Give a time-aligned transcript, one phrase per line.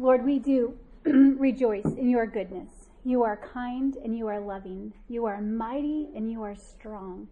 [0.00, 2.88] Lord, we do rejoice in your goodness.
[3.04, 4.92] You are kind and you are loving.
[5.08, 7.28] You are mighty and you are strong.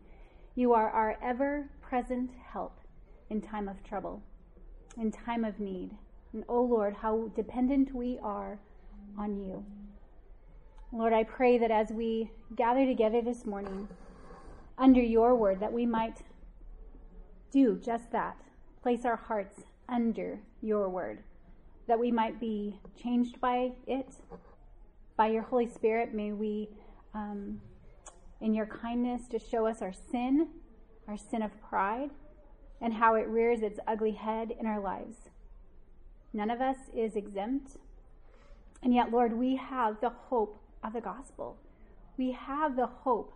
[0.54, 2.78] You are our ever present help
[3.30, 4.22] in time of trouble,
[4.96, 5.90] in time of need.
[6.32, 8.60] And oh Lord, how dependent we are
[9.18, 9.64] on you.
[10.92, 13.88] Lord, I pray that as we gather together this morning
[14.78, 16.18] under your word, that we might
[17.50, 18.36] do just that
[18.82, 21.24] place our hearts under your word,
[21.88, 24.08] that we might be changed by it.
[25.16, 26.68] By your Holy Spirit, may we,
[27.14, 27.60] um,
[28.40, 30.48] in your kindness, to show us our sin,
[31.06, 32.10] our sin of pride,
[32.80, 35.16] and how it rears its ugly head in our lives.
[36.32, 37.76] None of us is exempt.
[38.82, 41.56] And yet, Lord, we have the hope of the gospel.
[42.16, 43.32] We have the hope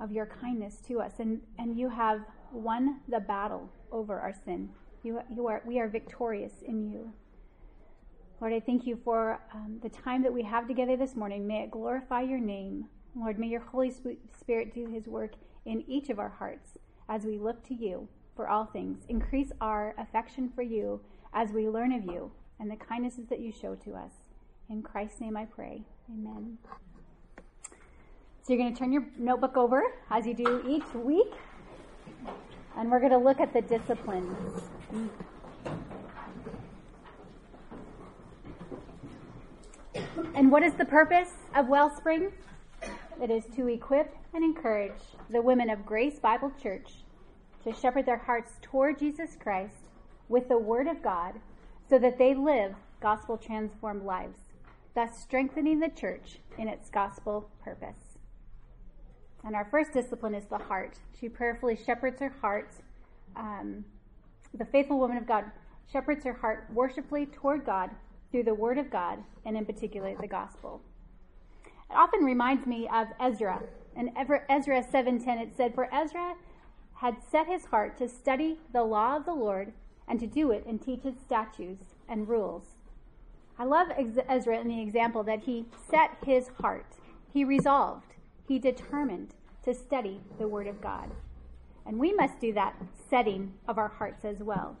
[0.00, 2.20] of your kindness to us, and, and you have
[2.52, 4.70] won the battle over our sin.
[5.04, 7.12] You, you are, we are victorious in you.
[8.40, 11.46] Lord, I thank you for um, the time that we have together this morning.
[11.46, 12.86] May it glorify your name.
[13.14, 15.32] Lord, may your Holy Spirit do his work
[15.66, 16.70] in each of our hearts
[17.10, 19.04] as we look to you for all things.
[19.10, 21.00] Increase our affection for you
[21.34, 24.12] as we learn of you and the kindnesses that you show to us.
[24.70, 25.82] In Christ's name I pray.
[26.10, 26.56] Amen.
[28.42, 31.32] So you're going to turn your notebook over as you do each week.
[32.76, 34.62] And we're going to look at the disciplines.
[40.34, 42.32] And what is the purpose of Wellspring?
[43.22, 44.92] It is to equip and encourage
[45.30, 47.04] the women of Grace Bible Church
[47.62, 49.84] to shepherd their hearts toward Jesus Christ
[50.28, 51.34] with the Word of God
[51.88, 54.38] so that they live gospel transformed lives,
[54.94, 58.03] thus strengthening the church in its gospel purpose.
[59.44, 60.98] And our first discipline is the heart.
[61.18, 62.70] She prayerfully shepherds her heart.
[63.36, 63.84] Um,
[64.54, 65.44] the faithful woman of God
[65.92, 67.90] shepherds her heart worshipfully toward God
[68.30, 70.80] through the Word of God, and in particular, the gospel.
[71.90, 73.62] It often reminds me of Ezra.
[73.94, 76.36] In Ezra 7:10, it said, "For Ezra
[76.94, 79.72] had set his heart to study the law of the Lord
[80.08, 82.76] and to do it and teach his statutes and rules."
[83.58, 86.96] I love Ezra in the example that he set his heart.
[87.32, 88.13] He resolved
[88.46, 89.34] he determined
[89.64, 91.10] to study the Word of God.
[91.86, 92.76] And we must do that
[93.10, 94.76] setting of our hearts as well.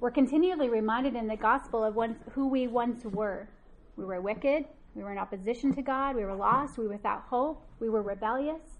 [0.00, 3.48] We're continually reminded in the gospel of once, who we once were.
[3.96, 7.22] We were wicked, we were in opposition to God, we were lost, we were without
[7.28, 8.78] hope, we were rebellious.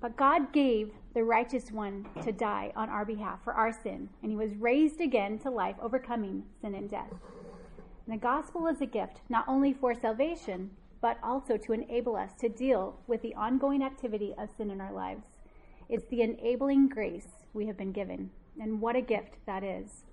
[0.00, 4.30] But God gave the righteous one to die on our behalf for our sin, and
[4.30, 7.10] he was raised again to life, overcoming sin and death.
[8.06, 12.32] And the gospel is a gift not only for salvation, but also to enable us
[12.40, 15.26] to deal with the ongoing activity of sin in our lives.
[15.88, 20.04] It's the enabling grace we have been given, and what a gift that is.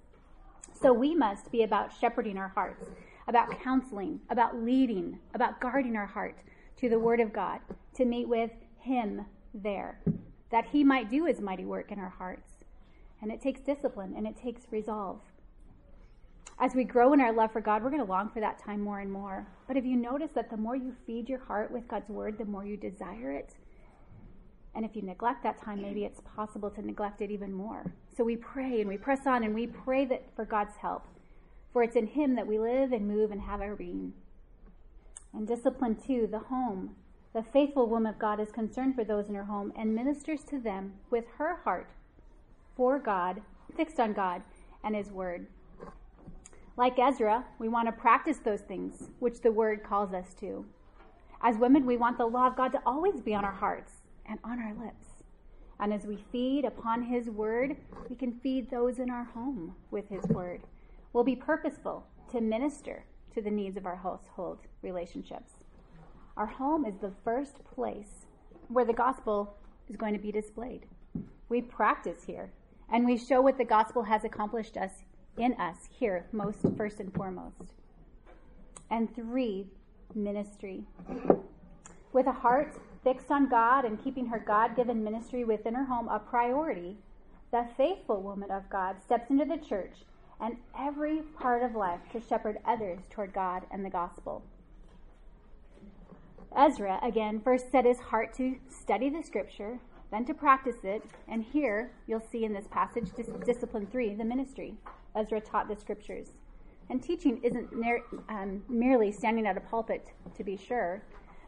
[0.80, 2.90] So we must be about shepherding our hearts,
[3.28, 6.38] about counseling, about leading, about guarding our heart
[6.78, 7.60] to the Word of God,
[7.96, 10.00] to meet with Him there,
[10.52, 12.52] that He might do His mighty work in our hearts.
[13.22, 15.22] And it takes discipline and it takes resolve
[16.60, 18.82] as we grow in our love for God, we're going to long for that time
[18.82, 19.46] more and more.
[19.68, 22.46] But if you notice that the more you feed your heart with God's word, the
[22.46, 23.56] more you desire it.
[24.74, 27.94] And if you neglect that time, maybe it's possible to neglect it even more.
[28.16, 31.08] So we pray and we press on and we pray that for God's help.
[31.74, 34.14] For it's in Him that we live and move and have our being.
[35.34, 36.96] And discipline too, the home.
[37.34, 40.58] The faithful woman of God is concerned for those in her home and ministers to
[40.58, 41.90] them with her heart
[42.76, 43.42] for God,
[43.76, 44.42] fixed on God
[44.84, 45.48] and His Word.
[46.78, 50.66] Like Ezra, we want to practice those things which the word calls us to.
[51.42, 53.94] As women, we want the law of God to always be on our hearts
[54.26, 55.08] and on our lips.
[55.80, 57.78] And as we feed upon his word,
[58.10, 60.64] we can feed those in our home with his word.
[61.14, 65.52] We'll be purposeful to minister to the needs of our household relationships.
[66.36, 68.26] Our home is the first place
[68.68, 69.56] where the gospel
[69.88, 70.88] is going to be displayed.
[71.48, 72.52] We practice here,
[72.92, 74.92] and we show what the gospel has accomplished us
[75.38, 77.74] in us here, most first and foremost.
[78.90, 79.68] And three,
[80.14, 80.84] ministry.
[82.14, 86.08] With a heart fixed on God and keeping her God given ministry within her home
[86.08, 86.98] a priority,
[87.52, 90.00] the faithful woman of God steps into the church
[90.40, 94.44] and every part of life to shepherd others toward God and the gospel.
[96.56, 99.80] Ezra, again, first set his heart to study the scripture,
[100.12, 103.10] then to practice it, and here you'll see in this passage,
[103.46, 104.76] Discipline 3, the ministry.
[105.16, 106.34] Ezra taught the scriptures.
[106.90, 107.70] And teaching isn't
[108.30, 111.02] um, merely standing at a pulpit, to be sure.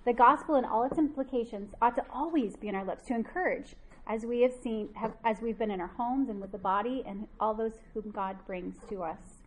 [0.05, 3.75] The gospel and all its implications ought to always be in our lips to encourage,
[4.07, 7.03] as we have seen, have, as we've been in our homes and with the body
[7.05, 9.43] and all those whom God brings to us.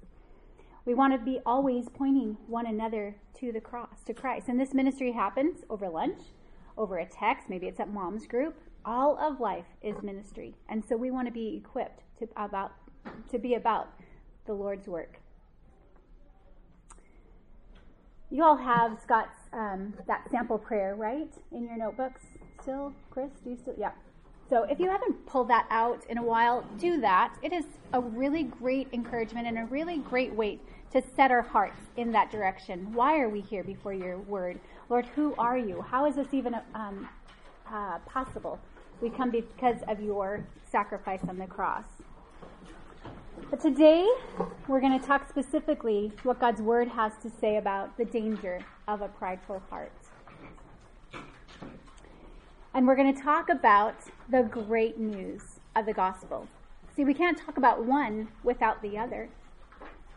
[0.85, 4.49] We want to be always pointing one another to the cross, to Christ.
[4.49, 6.21] And this ministry happens over lunch,
[6.77, 8.59] over a text, maybe it's at mom's group.
[8.85, 10.55] All of life is ministry.
[10.69, 12.73] And so we want to be equipped to about
[13.31, 13.89] to be about
[14.47, 15.21] the Lord's work.
[18.31, 22.23] You all have Scott's um, that sample prayer, right, in your notebooks
[22.63, 23.31] still, Chris?
[23.43, 23.75] Do you still?
[23.77, 23.91] Yeah.
[24.49, 27.35] So if you haven't pulled that out in a while, do that.
[27.43, 30.59] It is a really great encouragement and a really great way
[30.93, 32.93] to set our hearts in that direction.
[32.93, 34.59] Why are we here before your word?
[34.89, 35.83] Lord, who are you?
[35.83, 37.09] How is this even um,
[37.73, 38.59] uh, possible?
[39.01, 41.85] We come because of your sacrifice on the cross.
[43.49, 44.09] But today,
[44.69, 49.01] we're going to talk specifically what God's Word has to say about the danger of
[49.01, 49.93] a prideful heart.
[52.75, 53.95] And we're going to talk about
[54.29, 56.47] the great news of the gospel.
[56.95, 59.29] See, we can't talk about one without the other.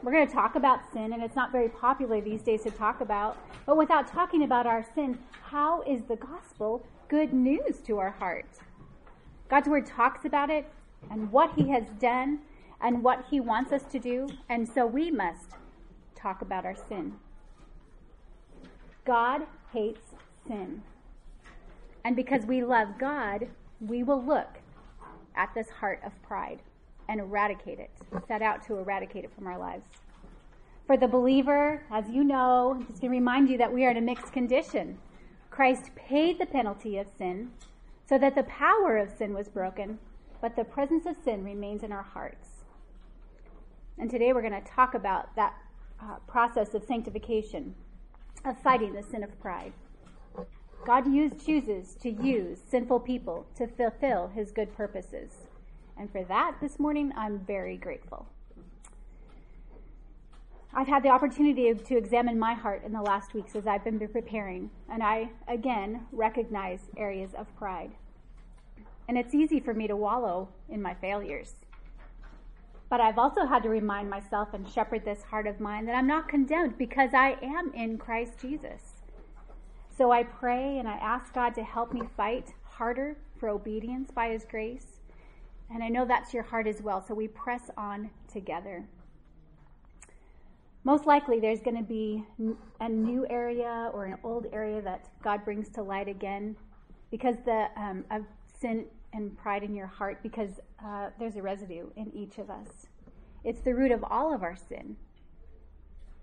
[0.01, 2.99] We're going to talk about sin, and it's not very popular these days to talk
[2.99, 3.37] about.
[3.65, 8.49] But without talking about our sin, how is the gospel good news to our heart?
[9.49, 10.67] God's word talks about it
[11.09, 12.39] and what he has done
[12.83, 15.51] and what He wants us to do, and so we must
[16.13, 17.13] talk about our sin.
[19.05, 20.01] God hates
[20.45, 20.83] sin.
[22.03, 23.47] And because we love God,
[23.79, 24.59] we will look
[25.35, 26.61] at this heart of pride
[27.07, 27.89] and eradicate it,
[28.27, 29.85] set out to eradicate it from our lives.
[30.85, 34.01] For the believer, as you know, just to remind you that we are in a
[34.01, 34.97] mixed condition.
[35.49, 37.51] Christ paid the penalty of sin
[38.07, 39.99] so that the power of sin was broken,
[40.41, 42.52] but the presence of sin remains in our hearts.
[43.97, 45.53] And today we're going to talk about that
[46.01, 47.75] uh, process of sanctification,
[48.43, 49.73] of fighting the sin of pride.
[50.85, 55.31] God use, chooses to use sinful people to fulfill his good purposes.
[55.97, 58.27] And for that, this morning, I'm very grateful.
[60.73, 63.99] I've had the opportunity to examine my heart in the last weeks as I've been
[63.99, 67.91] preparing, and I, again, recognize areas of pride.
[69.07, 71.53] And it's easy for me to wallow in my failures.
[72.93, 76.05] But I've also had to remind myself and shepherd this heart of mine that I'm
[76.05, 79.01] not condemned because I am in Christ Jesus.
[79.97, 84.29] So I pray and I ask God to help me fight harder for obedience by
[84.29, 84.99] His grace.
[85.73, 87.03] And I know that's your heart as well.
[87.03, 88.85] So we press on together.
[90.83, 92.23] Most likely, there's going to be
[92.79, 96.55] a new area or an old area that God brings to light again
[97.09, 98.21] because the um, of
[98.61, 102.87] sin and pride in your heart because uh, there's a residue in each of us.
[103.43, 104.97] It's the root of all of our sin.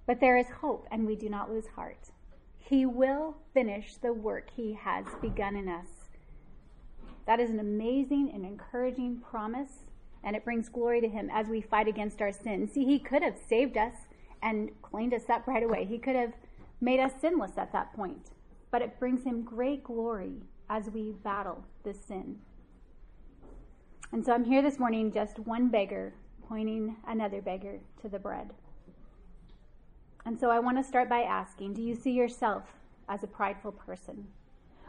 [0.07, 2.11] But there is hope, and we do not lose heart.
[2.59, 5.87] He will finish the work He has begun in us.
[7.27, 9.85] That is an amazing and encouraging promise,
[10.23, 12.69] and it brings glory to Him as we fight against our sin.
[12.69, 13.95] See, He could have saved us
[14.43, 16.33] and cleaned us up right away, He could have
[16.81, 18.31] made us sinless at that point.
[18.71, 22.39] But it brings Him great glory as we battle this sin.
[24.13, 26.13] And so I'm here this morning, just one beggar
[26.49, 28.51] pointing another beggar to the bread.
[30.27, 32.65] And so I want to start by asking Do you see yourself
[33.09, 34.27] as a prideful person?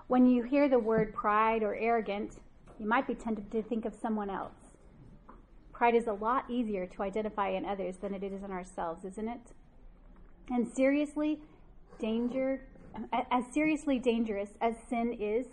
[0.08, 2.40] When you hear the word pride or arrogant,
[2.80, 4.56] you might be tempted to think of someone else.
[5.72, 9.28] Pride is a lot easier to identify in others than it is in ourselves, isn't
[9.28, 9.54] it?
[10.50, 11.40] And seriously,
[12.00, 12.62] danger,
[13.32, 15.46] as seriously dangerous as sin is,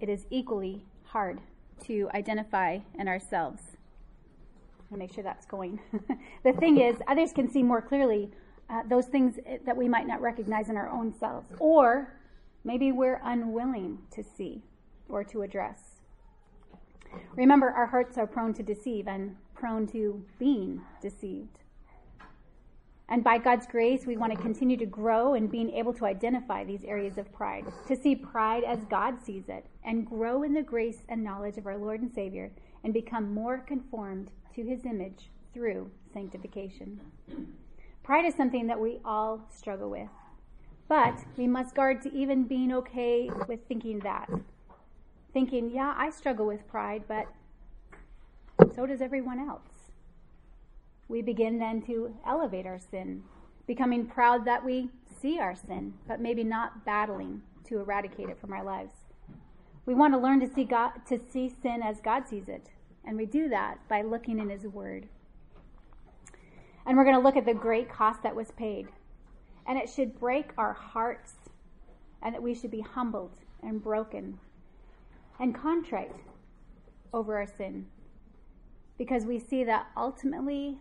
[0.00, 1.40] it is equally hard
[1.86, 3.62] to identify in ourselves.
[4.92, 5.80] I make sure that's going.
[6.44, 8.30] the thing is, others can see more clearly
[8.70, 12.14] uh, those things that we might not recognize in our own selves, or
[12.64, 14.62] maybe we're unwilling to see
[15.08, 16.00] or to address.
[17.34, 21.57] Remember, our hearts are prone to deceive and prone to being deceived.
[23.10, 26.62] And by God's grace, we want to continue to grow in being able to identify
[26.62, 30.62] these areas of pride, to see pride as God sees it, and grow in the
[30.62, 32.50] grace and knowledge of our Lord and Savior,
[32.84, 37.00] and become more conformed to his image through sanctification.
[38.02, 40.08] Pride is something that we all struggle with,
[40.86, 44.28] but we must guard to even being okay with thinking that.
[45.32, 47.26] Thinking, yeah, I struggle with pride, but
[48.74, 49.77] so does everyone else.
[51.08, 53.22] We begin then to elevate our sin,
[53.66, 58.52] becoming proud that we see our sin, but maybe not battling to eradicate it from
[58.52, 58.92] our lives.
[59.86, 62.68] We want to learn to see God to see sin as God sees it,
[63.04, 65.08] and we do that by looking in His Word.
[66.84, 68.88] And we're going to look at the great cost that was paid.
[69.66, 71.34] And it should break our hearts,
[72.22, 74.38] and that we should be humbled and broken
[75.38, 76.14] and contrite
[77.12, 77.86] over our sin.
[78.98, 80.78] Because we see that ultimately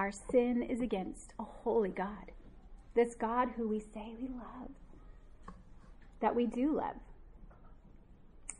[0.00, 2.32] our sin is against a holy God,
[2.94, 4.70] this God who we say we love,
[6.20, 6.96] that we do love.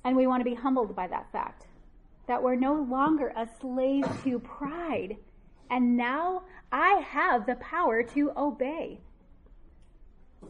[0.04, 1.66] And we want to be humbled by that fact
[2.26, 5.16] that we're no longer a slave to pride.
[5.70, 9.00] And now I have the power to obey.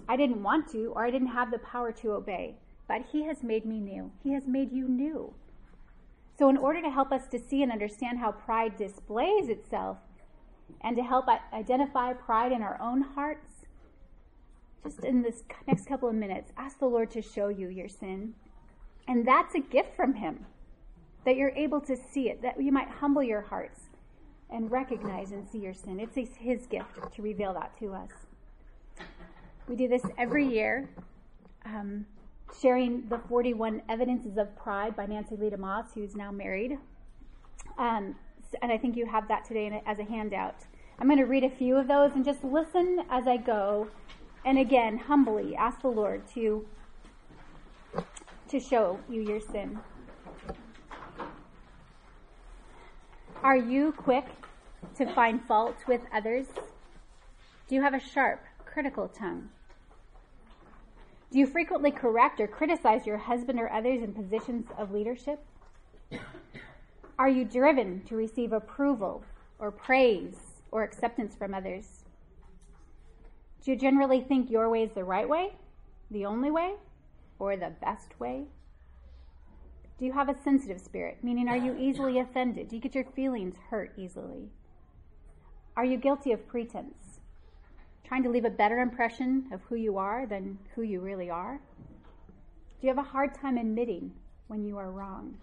[0.08, 2.56] I didn't want to, or I didn't have the power to obey,
[2.88, 4.10] but He has made me new.
[4.24, 5.34] He has made you new.
[6.36, 9.98] So, in order to help us to see and understand how pride displays itself,
[10.80, 13.66] and to help identify pride in our own hearts,
[14.82, 18.34] just in this next couple of minutes, ask the Lord to show you your sin.
[19.06, 20.46] And that's a gift from Him,
[21.24, 23.80] that you're able to see it, that you might humble your hearts
[24.50, 26.00] and recognize and see your sin.
[26.00, 28.10] It's His gift to reveal that to us.
[29.68, 30.90] We do this every year,
[31.64, 32.06] um,
[32.60, 36.78] sharing the 41 Evidences of Pride by Nancy Leigh DeMoss, who's now married.
[37.78, 38.16] Um,
[38.62, 40.56] and I think you have that today as a handout.
[40.98, 43.88] I'm going to read a few of those and just listen as I go.
[44.44, 46.66] And again, humbly ask the Lord to,
[48.48, 49.78] to show you your sin.
[53.42, 54.26] Are you quick
[54.96, 56.46] to find fault with others?
[57.68, 59.48] Do you have a sharp, critical tongue?
[61.32, 65.42] Do you frequently correct or criticize your husband or others in positions of leadership?
[67.20, 69.22] Are you driven to receive approval
[69.58, 72.04] or praise or acceptance from others?
[73.62, 75.52] Do you generally think your way is the right way,
[76.10, 76.76] the only way,
[77.38, 78.44] or the best way?
[79.98, 81.18] Do you have a sensitive spirit?
[81.22, 82.70] Meaning, are you easily offended?
[82.70, 84.48] Do you get your feelings hurt easily?
[85.76, 87.20] Are you guilty of pretense?
[88.02, 91.60] Trying to leave a better impression of who you are than who you really are?
[92.80, 94.12] Do you have a hard time admitting
[94.46, 95.36] when you are wrong?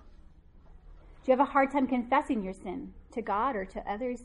[1.27, 4.21] Do you have a hard time confessing your sin to God or to others?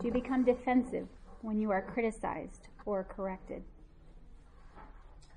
[0.00, 1.06] Do you become defensive
[1.42, 3.62] when you are criticized or corrected?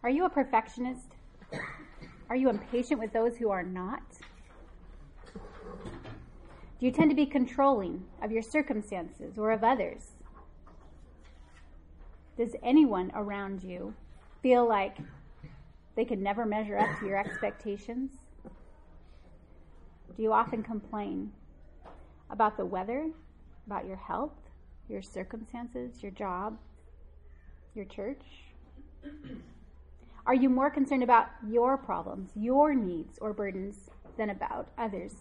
[0.02, 1.10] Are you a perfectionist?
[2.30, 4.02] Are you impatient with those who are not?
[5.34, 10.14] Do you tend to be controlling of your circumstances or of others?
[12.38, 13.94] Does anyone around you
[14.42, 14.96] feel like
[15.98, 18.23] they can never measure up to your expectations?
[20.16, 21.32] Do you often complain
[22.30, 23.10] about the weather,
[23.66, 24.34] about your health,
[24.88, 26.58] your circumstances, your job,
[27.74, 28.22] your church?
[30.26, 35.14] Are you more concerned about your problems, your needs or burdens than about others?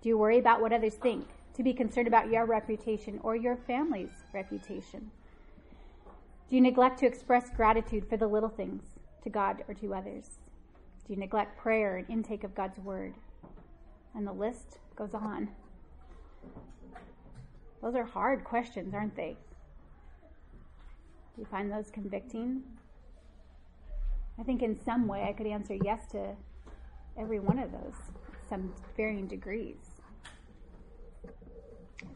[0.00, 1.26] Do you worry about what others think?
[1.54, 5.10] To be concerned about your reputation or your family's reputation?
[6.48, 8.82] Do you neglect to express gratitude for the little things
[9.24, 10.38] to God or to others?
[11.06, 13.14] Do you neglect prayer and intake of God's word?
[14.14, 15.48] And the list goes on.
[17.80, 19.36] Those are hard questions, aren't they?
[21.34, 22.62] Do you find those convicting?
[24.38, 26.34] I think in some way I could answer yes to
[27.18, 27.94] every one of those,
[28.48, 29.76] some varying degrees.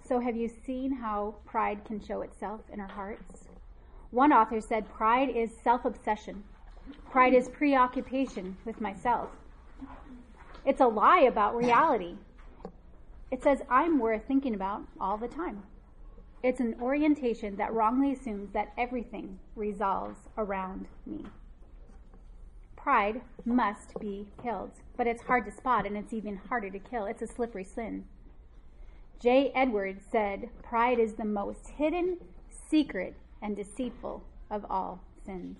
[0.02, 3.48] So, have you seen how pride can show itself in our hearts?
[4.10, 6.44] One author said pride is self obsession,
[7.10, 9.30] pride is preoccupation with myself.
[10.66, 12.16] It's a lie about reality.
[13.30, 15.62] It says I'm worth thinking about all the time.
[16.42, 21.24] It's an orientation that wrongly assumes that everything resolves around me.
[22.76, 27.06] Pride must be killed, but it's hard to spot and it's even harder to kill.
[27.06, 28.04] It's a slippery sin.
[29.20, 29.52] J.
[29.54, 32.18] Edwards said, Pride is the most hidden,
[32.48, 35.58] secret, and deceitful of all sins.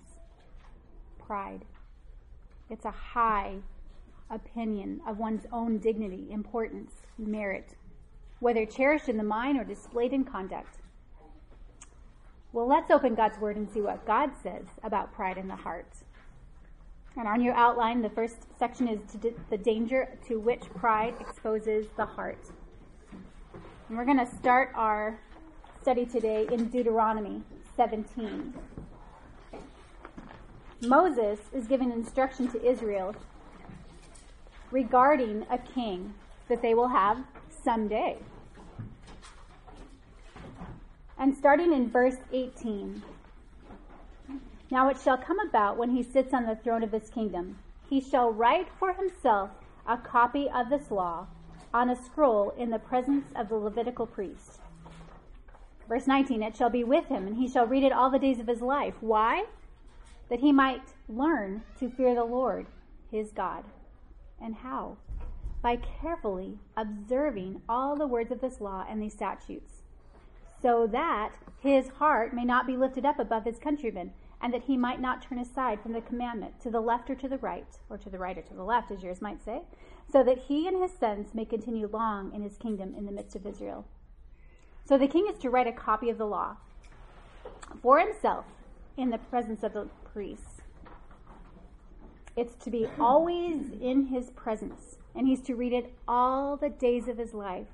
[1.17, 1.65] Pride.
[2.69, 3.55] It's a high,
[4.29, 7.75] opinion of one's own dignity, importance, merit,
[8.39, 10.77] whether cherished in the mind or displayed in conduct.
[12.53, 15.91] Well, let's open God's Word and see what God says about pride in the heart.
[17.15, 18.99] And on your outline, the first section is
[19.49, 22.51] the danger to which pride exposes the heart.
[23.89, 25.19] And we're going to start our
[25.81, 27.41] study today in Deuteronomy
[27.75, 28.53] 17.
[30.81, 33.15] Moses is giving instruction to Israel
[34.71, 36.13] regarding a king
[36.47, 37.23] that they will have
[37.63, 38.17] someday.
[41.17, 43.01] And starting in verse 18
[44.69, 47.57] Now it shall come about when he sits on the throne of his kingdom,
[47.89, 49.49] he shall write for himself
[49.87, 51.27] a copy of this law
[51.73, 54.59] on a scroll in the presence of the Levitical priest.
[55.87, 58.39] Verse 19 It shall be with him, and he shall read it all the days
[58.39, 58.95] of his life.
[58.99, 59.45] Why?
[60.29, 62.67] That he might learn to fear the Lord
[63.11, 63.63] his God.
[64.41, 64.97] And how?
[65.61, 69.81] By carefully observing all the words of this law and these statutes.
[70.61, 74.77] so that his heart may not be lifted up above his countrymen, and that he
[74.77, 77.97] might not turn aside from the commandment to the left or to the right, or
[77.97, 79.61] to the right or to the left, as yours might say,
[80.11, 83.35] so that he and his sons may continue long in his kingdom in the midst
[83.35, 83.85] of Israel.
[84.85, 86.57] So the king is to write a copy of the law
[87.81, 88.45] for himself
[88.95, 90.56] in the presence of the priests.
[92.37, 97.07] It's to be always in his presence, and he's to read it all the days
[97.07, 97.65] of his life,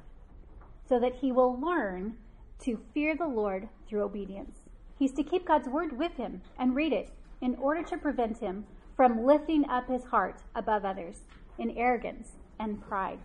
[0.87, 2.15] so that he will learn
[2.59, 4.59] to fear the Lord through obedience.
[4.97, 7.09] He's to keep God's word with him and read it
[7.41, 8.65] in order to prevent him
[8.95, 11.23] from lifting up his heart above others
[11.57, 13.19] in arrogance and pride,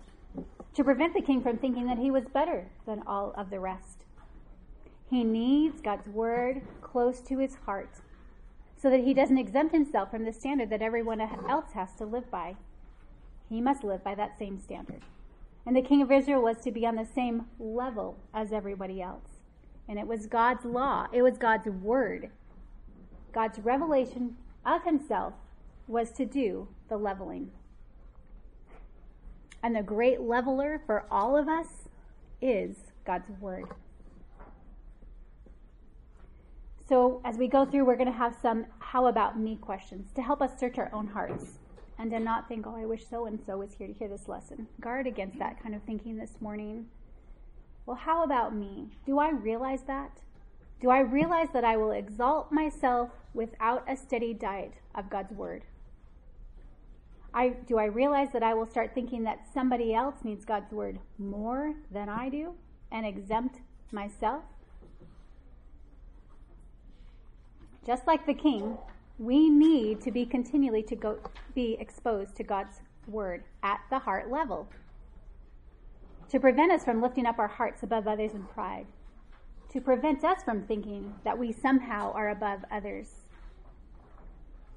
[0.75, 4.05] to prevent the king from thinking that he was better than all of the rest.
[5.09, 8.01] He needs God's word close to his heart
[8.81, 12.31] so that he doesn't exempt himself from the standard that everyone else has to live
[12.31, 12.55] by.
[13.49, 15.03] He must live by that same standard.
[15.67, 19.43] And the king of Israel was to be on the same level as everybody else.
[19.89, 22.31] And it was God's law, it was God's word.
[23.33, 25.35] God's revelation of himself
[25.87, 27.51] was to do the leveling.
[29.63, 31.89] And the great leveler for all of us
[32.41, 33.67] is God's word.
[36.89, 40.23] So, as we go through, we're going to have some how about me questions to
[40.23, 41.59] help us search our own hearts
[41.99, 44.27] and to not think, oh, I wish so and so was here to hear this
[44.27, 44.69] lesson.
[44.81, 46.87] Guard against that kind of thinking this morning.
[47.85, 48.89] Well, how about me?
[49.05, 50.21] Do I realize that?
[50.81, 55.65] Do I realize that I will exalt myself without a steady diet of God's word?
[57.35, 61.01] I, do I realize that I will start thinking that somebody else needs God's word
[61.19, 62.55] more than I do
[62.91, 63.61] and exempt
[63.93, 64.45] myself?
[67.87, 68.79] Just like the king,
[69.19, 71.19] we need to be continually to go
[71.55, 74.69] be exposed to God's word at the heart level
[76.31, 78.87] to prevent us from lifting up our hearts above others in pride,
[79.73, 83.09] to prevent us from thinking that we somehow are above others.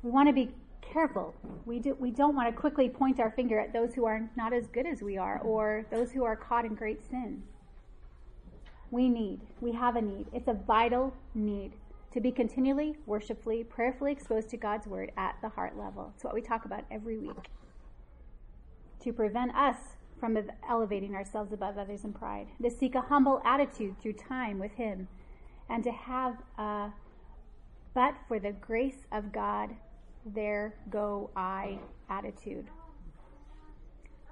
[0.01, 1.35] We want to be careful.
[1.65, 4.53] We, do, we don't want to quickly point our finger at those who are not
[4.53, 7.43] as good as we are or those who are caught in great sin.
[8.89, 10.27] We need, we have a need.
[10.33, 11.73] It's a vital need
[12.13, 16.11] to be continually, worshipfully, prayerfully exposed to God's word at the heart level.
[16.15, 17.49] It's what we talk about every week.
[19.03, 19.77] To prevent us
[20.19, 20.37] from
[20.69, 25.07] elevating ourselves above others in pride, to seek a humble attitude through time with Him,
[25.69, 26.91] and to have a
[27.93, 29.71] but for the grace of God,
[30.25, 32.67] there go I attitude.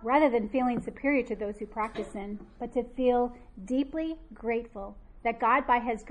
[0.01, 5.39] Rather than feeling superior to those who practice sin, but to feel deeply grateful that
[5.39, 6.03] God, by His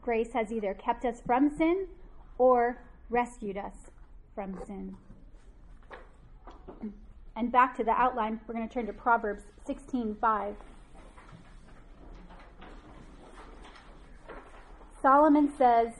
[0.00, 1.86] grace, has either kept us from sin
[2.38, 2.78] or
[3.10, 3.74] rescued us
[4.34, 4.96] from sin.
[7.36, 10.54] And back to the outline, we're going to turn to Proverbs 16:5.
[15.02, 15.92] Solomon says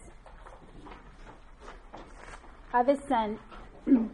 [2.73, 3.39] of his son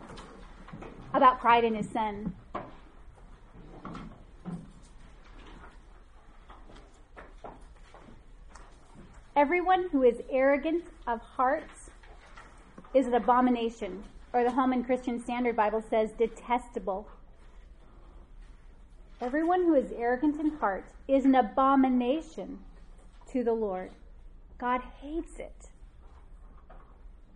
[1.15, 2.35] about pride in his son.
[9.37, 11.63] Everyone who is arrogant of heart
[12.93, 17.07] is an abomination, or the Holman Christian Standard Bible says detestable.
[19.21, 22.59] Everyone who is arrogant in heart is an abomination
[23.31, 23.93] to the Lord.
[24.59, 25.69] God hates it.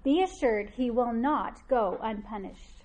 [0.03, 2.83] Be assured he will not go unpunished.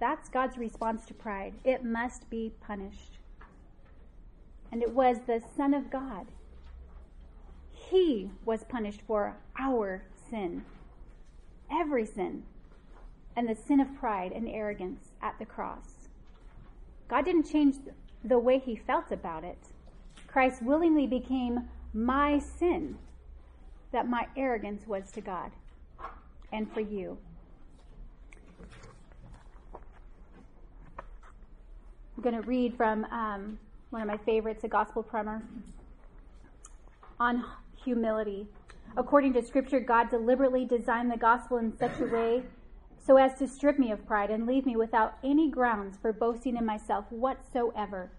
[0.00, 1.54] That's God's response to pride.
[1.62, 3.18] It must be punished.
[4.72, 6.26] And it was the Son of God
[7.90, 10.64] he was punished for our sin,
[11.70, 12.42] every sin,
[13.36, 16.08] and the sin of pride and arrogance at the cross.
[17.08, 17.76] God didn't change
[18.24, 19.58] the way he felt about it.
[20.26, 22.98] Christ willingly became my sin
[23.92, 25.50] that my arrogance was to God
[26.52, 27.16] and for you.
[32.16, 33.58] I'm going to read from um,
[33.90, 35.42] one of my favorites, a gospel primer
[37.20, 37.44] on
[37.88, 38.46] humility.
[38.98, 42.42] According to Scripture, God deliberately designed the gospel in such a way
[42.98, 46.58] so as to strip me of pride and leave me without any grounds for boasting
[46.58, 48.10] in myself whatsoever.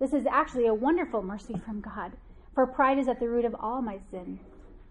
[0.00, 2.12] This is actually a wonderful mercy from God,
[2.52, 4.40] for pride is at the root of all my sin.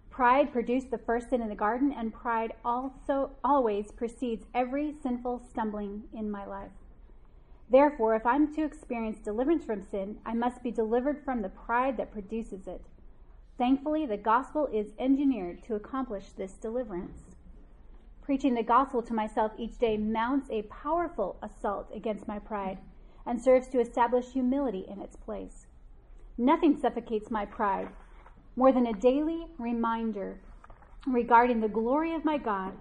[0.08, 5.42] Pride produced the first sin in the garden, and pride also always precedes every sinful
[5.50, 6.70] stumbling in my life.
[7.68, 11.98] Therefore, if I'm to experience deliverance from sin, I must be delivered from the pride
[11.98, 12.80] that produces it.
[13.58, 17.36] Thankfully, the gospel is engineered to accomplish this deliverance.
[18.22, 22.78] Preaching the gospel to myself each day mounts a powerful assault against my pride
[23.24, 25.66] and serves to establish humility in its place.
[26.36, 27.88] Nothing suffocates my pride
[28.56, 30.40] more than a daily reminder
[31.06, 32.72] regarding the glory of my God,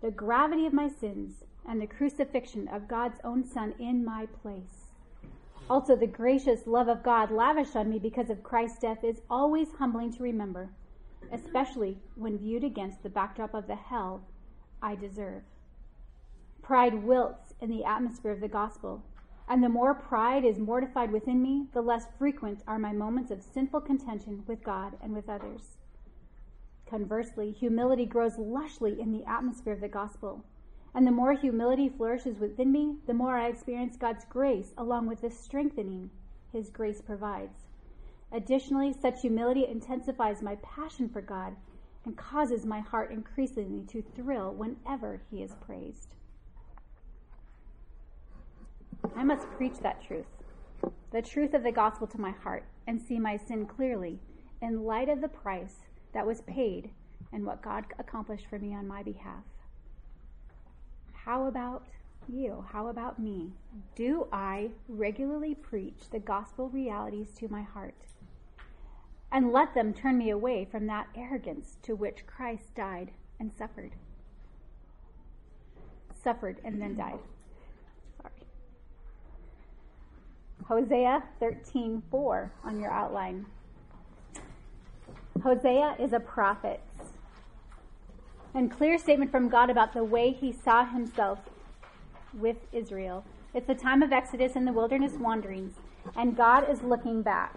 [0.00, 4.77] the gravity of my sins, and the crucifixion of God's own Son in my place.
[5.70, 9.68] Also, the gracious love of God lavished on me because of Christ's death is always
[9.78, 10.70] humbling to remember,
[11.30, 14.22] especially when viewed against the backdrop of the hell
[14.80, 15.42] I deserve.
[16.62, 19.02] Pride wilts in the atmosphere of the gospel,
[19.46, 23.42] and the more pride is mortified within me, the less frequent are my moments of
[23.42, 25.76] sinful contention with God and with others.
[26.88, 30.44] Conversely, humility grows lushly in the atmosphere of the gospel.
[30.94, 35.20] And the more humility flourishes within me, the more I experience God's grace along with
[35.20, 36.10] the strengthening
[36.52, 37.66] His grace provides.
[38.32, 41.56] Additionally, such humility intensifies my passion for God
[42.04, 46.14] and causes my heart increasingly to thrill whenever He is praised.
[49.14, 50.26] I must preach that truth,
[51.12, 54.20] the truth of the gospel to my heart, and see my sin clearly
[54.60, 55.76] in light of the price
[56.12, 56.90] that was paid
[57.32, 59.44] and what God accomplished for me on my behalf.
[61.28, 61.84] How about
[62.26, 62.64] you?
[62.72, 63.52] How about me?
[63.94, 68.06] Do I regularly preach the gospel realities to my heart
[69.30, 73.92] and let them turn me away from that arrogance to which Christ died and suffered?
[76.14, 77.18] Suffered and then died.
[78.22, 78.46] Sorry.
[80.64, 83.44] Hosea 13:4 on your outline.
[85.42, 86.80] Hosea is a prophet
[88.58, 91.38] and clear statement from God about the way he saw himself
[92.34, 93.24] with Israel.
[93.54, 95.74] It's the time of Exodus and the wilderness wanderings,
[96.16, 97.54] and God is looking back.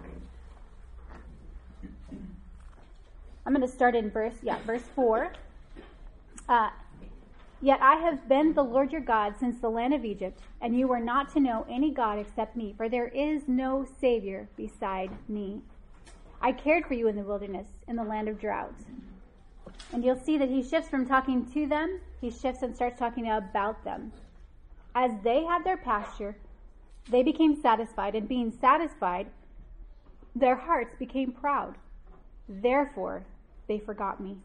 [3.46, 5.34] I'm going to start in verse, yeah, verse 4.
[6.48, 6.70] Uh,
[7.64, 10.88] Yet I have been the Lord your God since the land of Egypt, and you
[10.88, 15.62] were not to know any God except me, for there is no Savior beside me.
[16.42, 18.74] I cared for you in the wilderness, in the land of drought.
[19.94, 23.30] And you'll see that he shifts from talking to them, he shifts and starts talking
[23.30, 24.12] about them.
[24.96, 26.36] As they had their pasture,
[27.10, 29.28] they became satisfied, and being satisfied,
[30.36, 31.76] their hearts became proud.
[32.48, 33.26] Therefore,
[33.68, 34.38] they forgot me.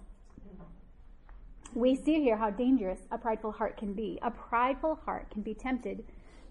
[1.75, 4.19] We see here how dangerous a prideful heart can be.
[4.23, 6.05] A prideful heart can be tempted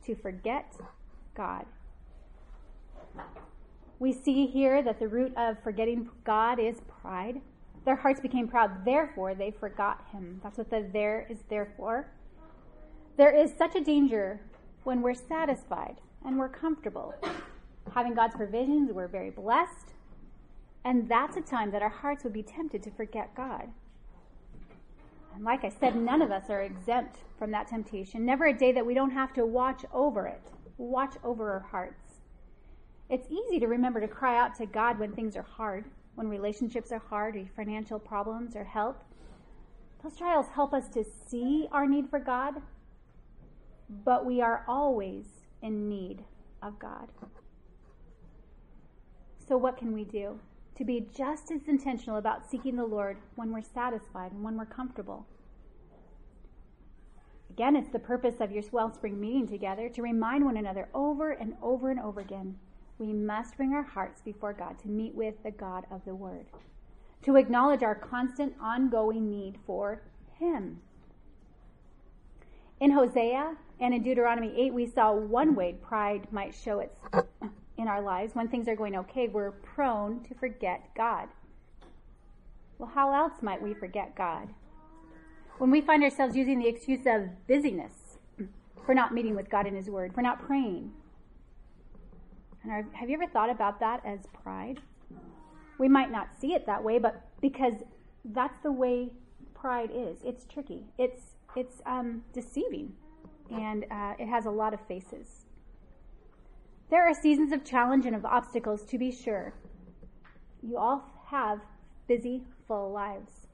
[0.06, 0.76] to forget
[1.36, 1.66] God.
[3.98, 7.42] We see here that the root of forgetting God is pride.
[7.86, 10.42] Their hearts became proud, therefore they forgot him.
[10.44, 12.08] That's what the there is there for.
[13.16, 14.42] There is such a danger
[14.84, 17.14] when we're satisfied and we're comfortable.
[17.94, 19.94] Having God's provisions, we're very blessed.
[20.84, 23.70] And that's a time that our hearts would be tempted to forget God.
[25.36, 28.26] And like I said, none of us are exempt from that temptation.
[28.26, 30.42] Never a day that we don't have to watch over it,
[30.78, 32.22] watch over our hearts.
[33.10, 36.92] It's easy to remember to cry out to God when things are hard, when relationships
[36.92, 39.04] are hard, or financial problems, or health.
[40.04, 42.56] Those trials help us to see our need for God,
[43.90, 45.26] but we are always
[45.62, 46.24] in need
[46.62, 47.10] of God.
[49.48, 50.40] So, what can we do
[50.76, 54.66] to be just as intentional about seeking the Lord when we're satisfied and when we're
[54.66, 55.28] comfortable?
[57.50, 61.56] Again, it's the purpose of your Wellspring meeting together to remind one another over and
[61.62, 62.58] over and over again
[62.98, 66.46] we must bring our hearts before God to meet with the God of the Word,
[67.24, 70.02] to acknowledge our constant, ongoing need for
[70.40, 70.80] Him.
[72.80, 76.96] In Hosea and in Deuteronomy 8, we saw one way pride might show its
[77.78, 78.36] in our lives.
[78.36, 81.28] When things are going okay, we're prone to forget God.
[82.78, 84.50] Well, how else might we forget God?
[85.58, 88.18] When we find ourselves using the excuse of busyness
[88.86, 90.92] for not meeting with God in His Word, for not praying,
[92.66, 94.80] and have you ever thought about that as pride?
[95.78, 97.74] We might not see it that way, but because
[98.26, 99.12] that's the way
[99.54, 100.20] pride is.
[100.24, 100.86] It's tricky.
[100.98, 102.94] It's it's um, deceiving,
[103.50, 105.46] and uh, it has a lot of faces.
[106.90, 109.54] There are seasons of challenge and of obstacles, to be sure.
[110.62, 111.60] You all have
[112.08, 113.48] busy, full lives.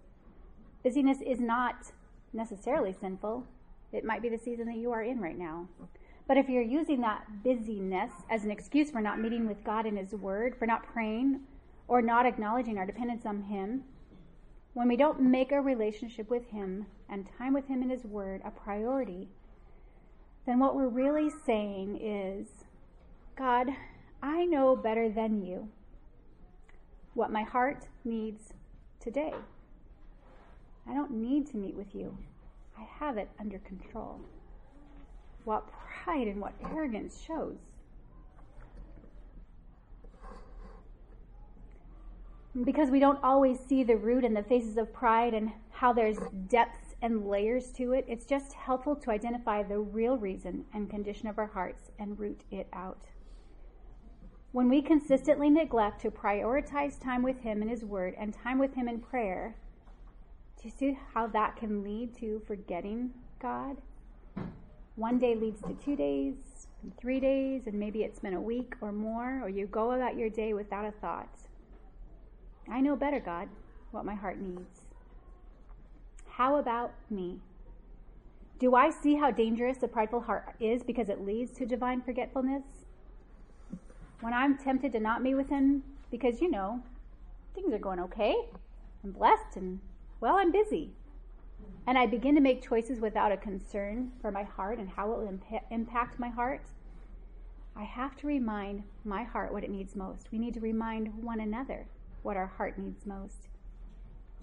[0.84, 1.92] Busyness is not
[2.34, 3.46] necessarily sinful.
[3.92, 5.68] It might be the season that you are in right now.
[6.28, 9.98] But if you're using that busyness as an excuse for not meeting with God in
[9.98, 11.42] His Word, for not praying,
[11.88, 13.84] or not acknowledging our dependence on Him,
[14.74, 18.42] when we don't make our relationship with Him and time with Him in His Word
[18.46, 19.28] a priority,
[20.46, 22.48] then what we're really saying is,
[23.36, 23.68] God,
[24.24, 25.70] I know better than you
[27.14, 28.54] what my heart needs
[29.00, 29.34] today.
[30.88, 32.18] I don't need to meet with you.
[32.78, 34.22] I have it under control.
[35.44, 37.58] What pride and what arrogance shows.
[42.64, 46.18] because we don't always see the root and the faces of pride and how there's
[46.48, 51.28] depths and layers to it, it's just helpful to identify the real reason and condition
[51.28, 53.08] of our hearts and root it out.
[54.52, 58.76] When we consistently neglect to prioritize time with Him in His Word and time with
[58.76, 59.56] Him in prayer,
[60.58, 63.78] do you see how that can lead to forgetting God?
[65.02, 66.36] One day leads to two days,
[67.00, 70.30] three days, and maybe it's been a week or more, or you go about your
[70.30, 71.40] day without a thought.
[72.70, 73.50] I know better, God,
[73.90, 74.82] what my heart needs.
[76.30, 77.40] How about me?
[78.60, 82.62] Do I see how dangerous a prideful heart is because it leads to divine forgetfulness?
[84.20, 86.84] When I'm tempted to not meet with Him because, you know,
[87.56, 88.36] things are going okay,
[89.04, 89.80] I'm blessed, and,
[90.20, 90.92] well, I'm busy.
[91.88, 95.18] And I begin to make choices without a concern for my heart and how it
[95.18, 96.62] will imp- impact my heart.
[97.76, 100.32] I have to remind my heart what it needs most.
[100.32, 101.88] We need to remind one another
[102.22, 103.48] what our heart needs most.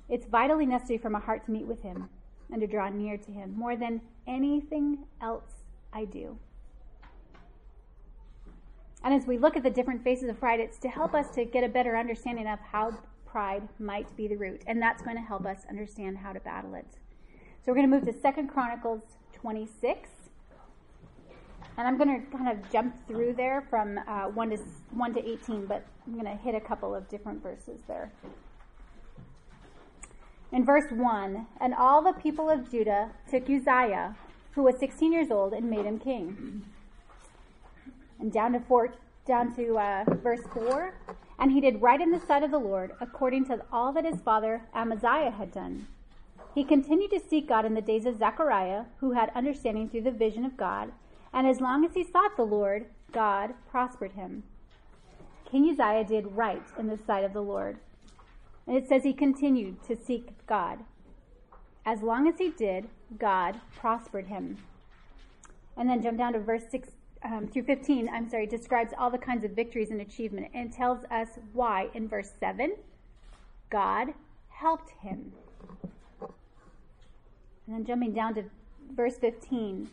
[0.09, 2.09] It's vitally necessary for my heart to meet with Him
[2.51, 6.39] and to draw near to Him more than anything else I do.
[9.05, 11.45] And as we look at the different faces of pride, it's to help us to
[11.45, 12.95] get a better understanding of how
[13.27, 14.63] pride might be the root.
[14.67, 16.99] And that's going to help us understand how to battle it.
[17.65, 19.03] So we're going to move to Second Chronicles
[19.35, 20.09] 26.
[21.77, 24.57] And I'm going to kind of jump through there from uh, 1, to,
[24.91, 28.11] 1 to 18, but I'm going to hit a couple of different verses there.
[30.51, 34.17] In verse 1, and all the people of Judah took Uzziah,
[34.53, 36.65] who was 16 years old, and made him king.
[38.19, 38.95] And down to, four,
[39.27, 40.95] down to uh, verse 4,
[41.39, 44.21] and he did right in the sight of the Lord, according to all that his
[44.21, 45.87] father Amaziah had done.
[46.55, 50.11] He continued to seek God in the days of Zechariah, who had understanding through the
[50.11, 50.93] vision of God
[51.33, 54.45] and as long as he sought the Lord, God prospered him.
[55.51, 57.79] King Uzziah did right in the sight of the Lord.
[58.67, 60.81] And it says he continued to seek God.
[61.87, 64.59] As long as he did, God prospered him.
[65.77, 66.89] And then jump down to verse 6
[67.25, 71.05] um, through 15, I'm sorry, describes all the kinds of victories and achievement and tells
[71.11, 72.77] us why in verse 7
[73.71, 74.09] God
[74.51, 75.33] helped him.
[77.69, 78.45] And then jumping down to
[78.95, 79.91] verse 15,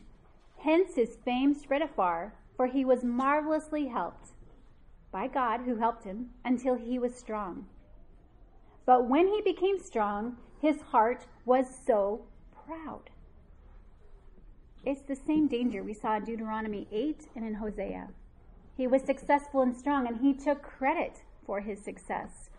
[0.59, 4.29] Hence his fame spread afar, for he was marvelously helped
[5.11, 7.65] by God who helped him until he was strong.
[8.85, 12.27] But when he became strong, his heart was so
[12.65, 13.09] proud.
[14.85, 18.07] It's the same danger we saw in Deuteronomy 8 and in Hosea.
[18.77, 22.49] He was successful and strong, and he took credit for his success.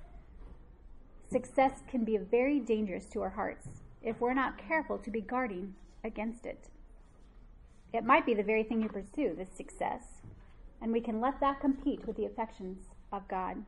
[1.31, 5.75] Success can be very dangerous to our hearts if we're not careful to be guarding
[6.05, 6.69] against it.
[7.93, 10.23] It might be the very thing you pursue, this success,
[10.81, 13.65] and we can let that compete with the affections of God.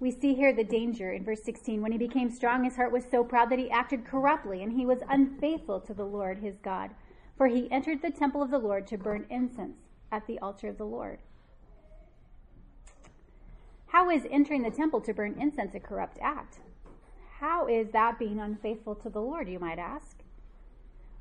[0.00, 1.80] We see here the danger in verse 16.
[1.80, 4.84] When he became strong, his heart was so proud that he acted corruptly, and he
[4.84, 6.90] was unfaithful to the Lord his God.
[7.36, 9.76] For he entered the temple of the Lord to burn incense
[10.10, 11.20] at the altar of the Lord.
[13.86, 16.58] How is entering the temple to burn incense a corrupt act?
[17.42, 20.22] How is that being unfaithful to the Lord, you might ask?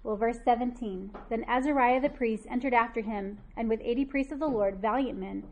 [0.04, 4.38] Well, verse 17 Then Azariah the priest entered after him, and with eighty priests of
[4.38, 5.46] the Lord, valiant men,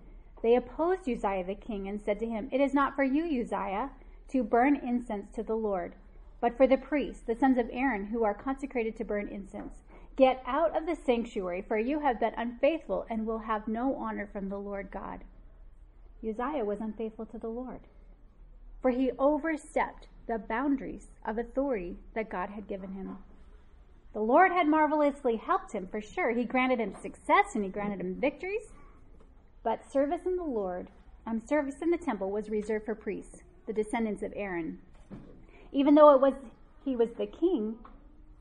[0.43, 3.89] they opposed Uzziah the king and said to him, It is not for you, Uzziah,
[4.27, 5.95] to burn incense to the Lord,
[6.39, 9.81] but for the priests, the sons of Aaron, who are consecrated to burn incense.
[10.15, 14.29] Get out of the sanctuary, for you have been unfaithful and will have no honor
[14.31, 15.23] from the Lord God.
[16.23, 17.87] Uzziah was unfaithful to the Lord,
[18.83, 23.17] for he overstepped the boundaries of authority that God had given him.
[24.13, 26.31] The Lord had marvelously helped him for sure.
[26.31, 28.71] He granted him success and he granted him victories.
[29.63, 30.89] But service in the Lord,
[31.25, 34.77] um, service in the temple was reserved for priests, the descendants of Aaron.
[35.71, 36.33] Even though it was
[36.85, 37.75] he was the king,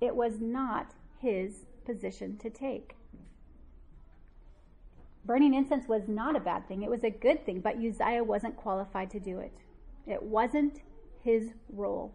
[0.01, 2.97] it was not his position to take.
[5.25, 6.83] Burning incense was not a bad thing.
[6.83, 9.53] It was a good thing, but Uzziah wasn't qualified to do it.
[10.07, 10.81] It wasn't
[11.29, 12.15] his role.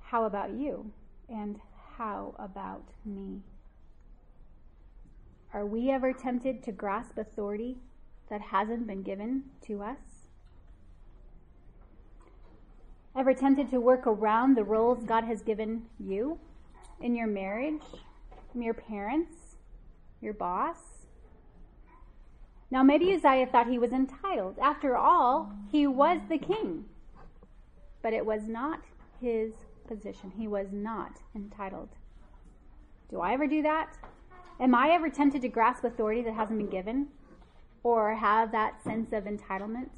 [0.00, 0.92] How about you?
[1.28, 1.58] And
[1.96, 3.40] how about me?
[5.52, 7.78] Are we ever tempted to grasp authority
[8.30, 10.28] that hasn't been given to us?
[13.16, 16.38] Ever tempted to work around the roles God has given you
[17.00, 17.82] in your marriage,
[18.52, 19.56] from your parents,
[20.20, 20.76] your boss?
[22.70, 24.60] Now, maybe Uzziah thought he was entitled.
[24.60, 26.84] After all, he was the king.
[28.08, 28.80] But it was not
[29.20, 29.52] his
[29.86, 30.32] position.
[30.34, 31.90] He was not entitled.
[33.10, 33.98] Do I ever do that?
[34.58, 37.08] Am I ever tempted to grasp authority that hasn't been given?
[37.82, 39.90] Or have that sense of entitlement?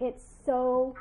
[0.00, 0.96] it's so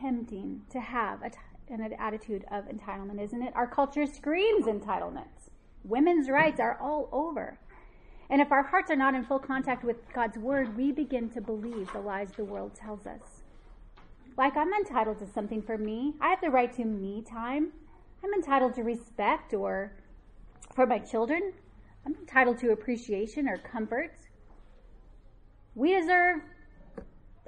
[0.00, 1.32] tempting to have a,
[1.68, 3.52] an attitude of entitlement, isn't it?
[3.56, 5.50] Our culture screams entitlement.
[5.82, 7.58] Women's rights are all over.
[8.30, 11.40] And if our hearts are not in full contact with God's word, we begin to
[11.40, 13.37] believe the lies the world tells us.
[14.38, 16.14] Like, I'm entitled to something for me.
[16.20, 17.72] I have the right to me time.
[18.22, 19.92] I'm entitled to respect or
[20.76, 21.52] for my children.
[22.06, 24.14] I'm entitled to appreciation or comfort.
[25.74, 26.42] We deserve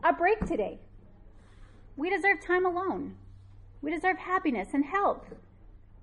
[0.02, 0.80] a break today.
[1.96, 3.14] We deserve time alone.
[3.82, 5.26] We deserve happiness and health.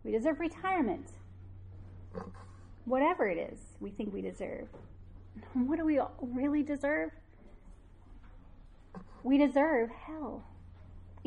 [0.05, 1.09] We deserve retirement.
[2.85, 4.69] Whatever it is we think we deserve.
[5.53, 7.11] What do we really deserve?
[9.23, 10.43] We deserve hell,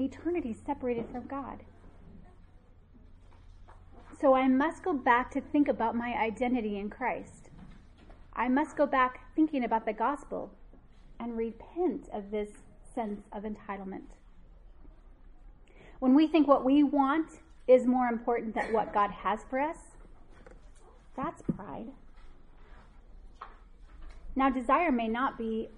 [0.00, 1.62] eternity separated from God.
[4.20, 7.48] So I must go back to think about my identity in Christ.
[8.34, 10.50] I must go back thinking about the gospel
[11.18, 12.50] and repent of this
[12.94, 14.16] sense of entitlement.
[16.00, 19.76] When we think what we want is more important than what God has for us,
[21.16, 21.88] that's pride.
[24.34, 25.68] Now, desire may not be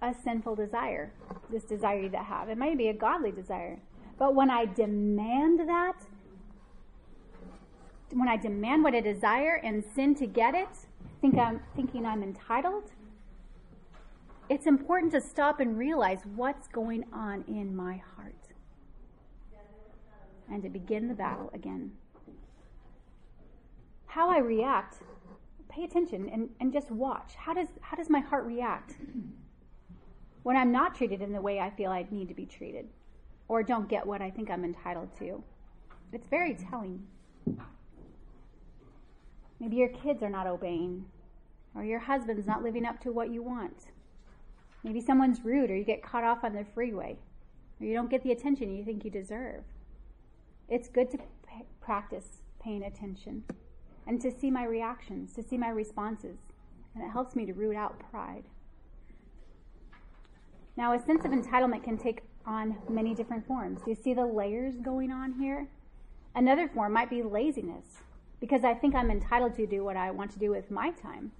[0.00, 1.12] a sinful desire,
[1.50, 2.48] this desire that I have.
[2.48, 3.78] It might be a godly desire.
[4.18, 5.96] But when I demand that,
[8.12, 10.68] when I demand what I desire and sin to get it,
[11.20, 12.92] think I'm thinking I'm entitled,
[14.48, 18.34] it's important to stop and realize what's going on in my heart
[20.50, 21.92] and to begin the battle again.
[24.06, 25.02] How I react,
[25.68, 27.34] pay attention and, and just watch.
[27.36, 28.96] How does, how does my heart react
[30.42, 32.86] when I'm not treated in the way I feel I need to be treated
[33.48, 35.42] or don't get what I think I'm entitled to?
[36.12, 37.06] It's very telling.
[39.60, 41.06] Maybe your kids are not obeying,
[41.74, 43.86] or your husband's not living up to what you want.
[44.84, 47.16] Maybe someone's rude, or you get caught off on the freeway,
[47.80, 49.64] or you don't get the attention you think you deserve.
[50.68, 53.44] It's good to p- practice paying attention
[54.06, 56.38] and to see my reactions, to see my responses.
[56.94, 58.44] And it helps me to root out pride.
[60.78, 63.80] Now, a sense of entitlement can take on many different forms.
[63.82, 65.66] Do you see the layers going on here?
[66.36, 67.96] Another form might be laziness,
[68.38, 71.32] because I think I'm entitled to do what I want to do with my time.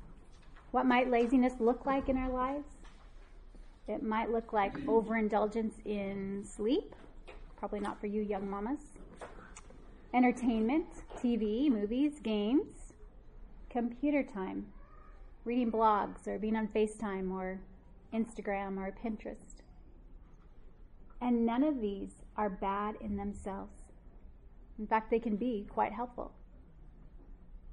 [0.72, 2.66] What might laziness look like in our lives?
[3.86, 6.96] It might look like overindulgence in sleep,
[7.56, 8.80] probably not for you young mamas
[10.12, 10.86] entertainment,
[11.22, 12.92] TV, movies, games,
[13.70, 14.66] computer time,
[15.44, 17.60] reading blogs, or being on FaceTime, or
[18.12, 19.62] Instagram, or Pinterest.
[21.20, 23.74] And none of these are bad in themselves.
[24.78, 26.32] In fact, they can be quite helpful.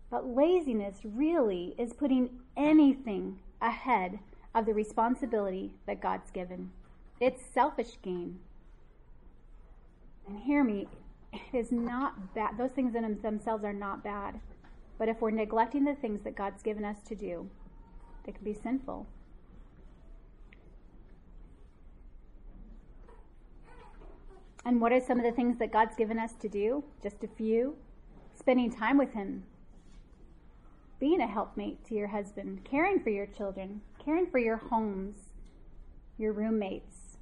[0.10, 4.19] But laziness really is putting anything ahead
[4.54, 6.71] of the responsibility that God's given.
[7.19, 8.39] It's selfish gain.
[10.28, 10.88] And hear me,
[11.32, 12.58] it is not bad.
[12.58, 14.39] Those things in themselves are not bad.
[14.98, 17.50] But if we're neglecting the things that God's given us to do,
[18.26, 19.08] they can be sinful.
[24.65, 26.84] And what are some of the things that God's given us to do?
[27.04, 27.75] Just a few.
[28.34, 29.43] Spending time with Him,
[30.99, 35.17] being a helpmate to your husband, caring for your children, caring for your homes,
[36.17, 37.17] your roommates,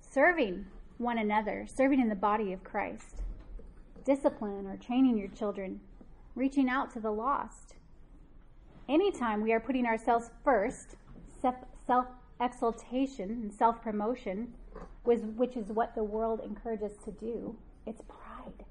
[0.00, 0.66] serving
[0.98, 3.22] one another, serving in the body of Christ.
[4.04, 5.80] Discipline or training your children,
[6.34, 7.74] reaching out to the lost.
[8.88, 10.96] Anytime we are putting ourselves first,
[11.86, 12.06] self
[12.40, 14.54] exaltation and self promotion,
[15.04, 17.56] which is what the world encourages to do,
[17.86, 18.64] it's pride.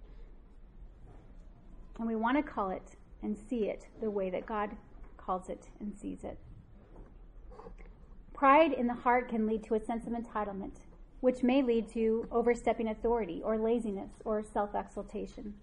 [2.00, 4.72] And we want to call it and see it the way that God
[5.18, 6.38] calls it and sees it.
[8.34, 10.78] Pride in the heart can lead to a sense of entitlement
[11.22, 15.54] which may lead to overstepping authority or laziness or self exaltation.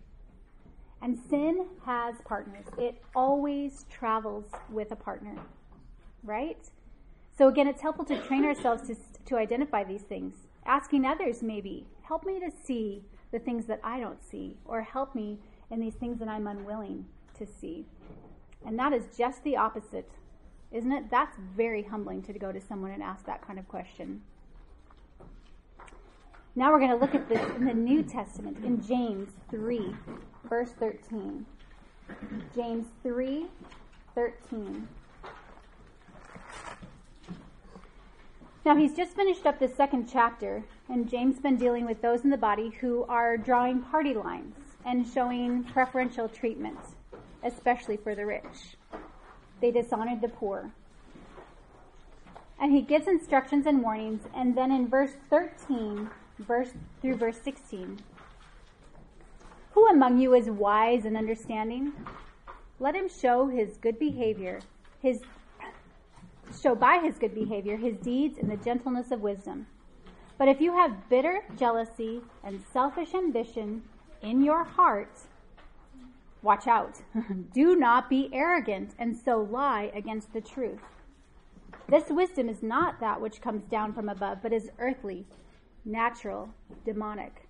[1.03, 5.37] And sin has partners, it always travels with a partner,
[6.25, 6.59] right?
[7.39, 10.35] So, again, it's helpful to train ourselves to, to identify these things.
[10.67, 15.15] Asking others, maybe, help me to see the things that I don't see, or help
[15.15, 15.39] me
[15.71, 17.05] in these things that I'm unwilling
[17.39, 17.87] to see.
[18.67, 20.11] And that is just the opposite,
[20.73, 21.13] isn't it?
[21.13, 24.23] That's very humbling to go to someone and ask that kind of question.
[26.57, 29.95] Now we're going to look at this in the New Testament, in James 3,
[30.49, 31.47] verse 13.
[32.57, 33.47] James 3,
[34.17, 34.89] 13.
[38.69, 42.29] Now he's just finished up the second chapter, and James been dealing with those in
[42.29, 46.79] the body who are drawing party lines and showing preferential treatment,
[47.43, 48.77] especially for the rich.
[49.63, 50.71] They dishonored the poor.
[52.61, 54.25] And he gives instructions and warnings.
[54.35, 58.01] And then in verse 13, verse through verse 16,
[59.71, 61.95] who among you is wise and understanding?
[62.79, 64.61] Let him show his good behavior,
[65.01, 65.23] his
[66.61, 69.67] show by his good behavior his deeds in the gentleness of wisdom.
[70.39, 73.83] But if you have bitter jealousy and selfish ambition
[74.23, 75.19] in your heart,
[76.43, 77.01] watch out.
[77.53, 80.81] Do not be arrogant and so lie against the truth.
[81.89, 85.27] This wisdom is not that which comes down from above, but is earthly,
[85.85, 86.51] natural,
[86.85, 87.49] demonic.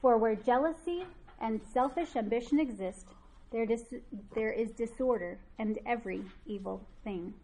[0.00, 1.04] For where jealousy
[1.40, 3.06] and selfish ambition exist,
[3.52, 3.94] there, dis-
[4.34, 7.34] there is disorder and every evil thing.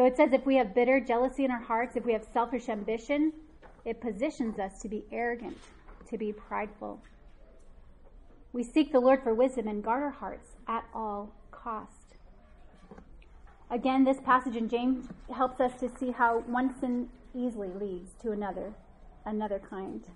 [0.00, 2.70] So it says if we have bitter jealousy in our hearts, if we have selfish
[2.70, 3.34] ambition,
[3.84, 5.58] it positions us to be arrogant,
[6.08, 7.02] to be prideful.
[8.54, 12.16] We seek the Lord for wisdom and guard our hearts at all cost.
[13.70, 18.32] Again, this passage in James helps us to see how one sin easily leads to
[18.32, 18.72] another,
[19.26, 20.06] another kind.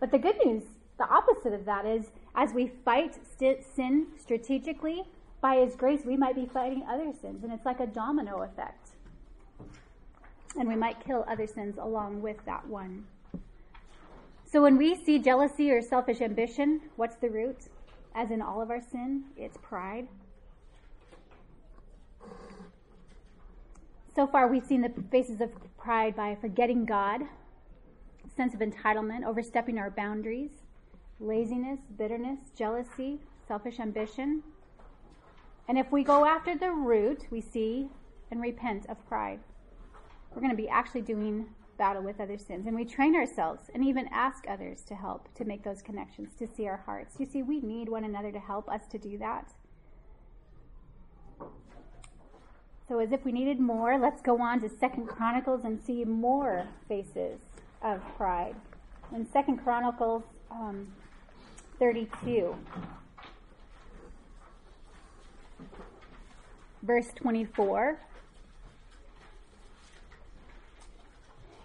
[0.00, 0.64] But the good news,
[0.98, 5.04] the opposite of that is as we fight st- sin strategically,
[5.40, 8.85] by His grace, we might be fighting other sins, and it's like a domino effect.
[10.58, 13.04] And we might kill other sins along with that one.
[14.50, 17.68] So when we see jealousy or selfish ambition, what's the root?
[18.14, 20.08] As in all of our sin, it's pride.
[24.14, 27.20] So far, we've seen the faces of pride by forgetting God,
[28.34, 30.52] sense of entitlement, overstepping our boundaries,
[31.20, 34.42] laziness, bitterness, jealousy, selfish ambition.
[35.68, 37.88] And if we go after the root, we see
[38.30, 39.40] and repent of pride.
[40.36, 41.46] We're going to be actually doing
[41.78, 42.66] battle with other sins.
[42.66, 46.46] And we train ourselves and even ask others to help to make those connections, to
[46.46, 47.14] see our hearts.
[47.18, 49.54] You see, we need one another to help us to do that.
[52.86, 56.68] So, as if we needed more, let's go on to Second Chronicles and see more
[56.86, 57.40] faces
[57.82, 58.56] of pride.
[59.14, 60.86] In Second Chronicles um,
[61.78, 62.54] 32,
[66.82, 67.98] verse 24.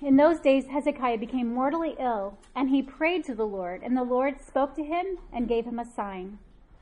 [0.01, 4.03] In those days, Hezekiah became mortally ill, and he prayed to the Lord, and the
[4.03, 6.39] Lord spoke to him and gave him a sign.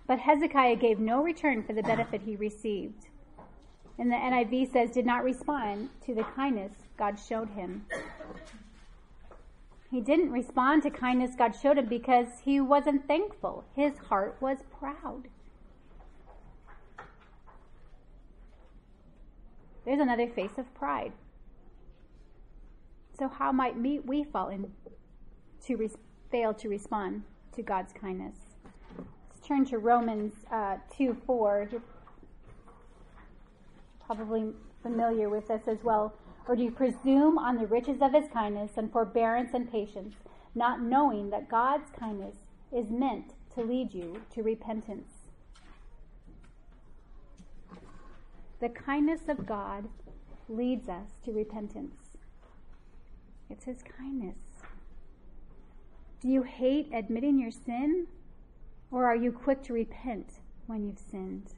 [0.08, 3.10] But Hezekiah gave no return for the benefit he received
[4.00, 7.86] and the NIV says, did not respond to the kindness God showed him.
[9.92, 13.66] He didn't respond to kindness God showed him because he wasn't thankful.
[13.76, 15.28] His heart was proud.
[19.84, 21.12] There's another face of pride.
[23.20, 24.72] So, how might we fall in
[25.66, 25.90] to
[26.32, 28.38] fail to respond to God's kindness?
[28.98, 31.82] Let's turn to Romans uh, 2 4 You're
[34.06, 36.14] probably familiar with this as well.
[36.48, 40.16] Or do you presume on the riches of his kindness and forbearance and patience,
[40.56, 42.36] not knowing that God's kindness
[42.72, 45.12] is meant to lead you to repentance?
[48.62, 49.90] The kindness of God
[50.48, 52.09] leads us to repentance.
[53.50, 54.38] It's his kindness.
[56.22, 58.08] Do you hate admitting your sin?
[58.92, 61.54] Or are you quick to repent when you've sinned?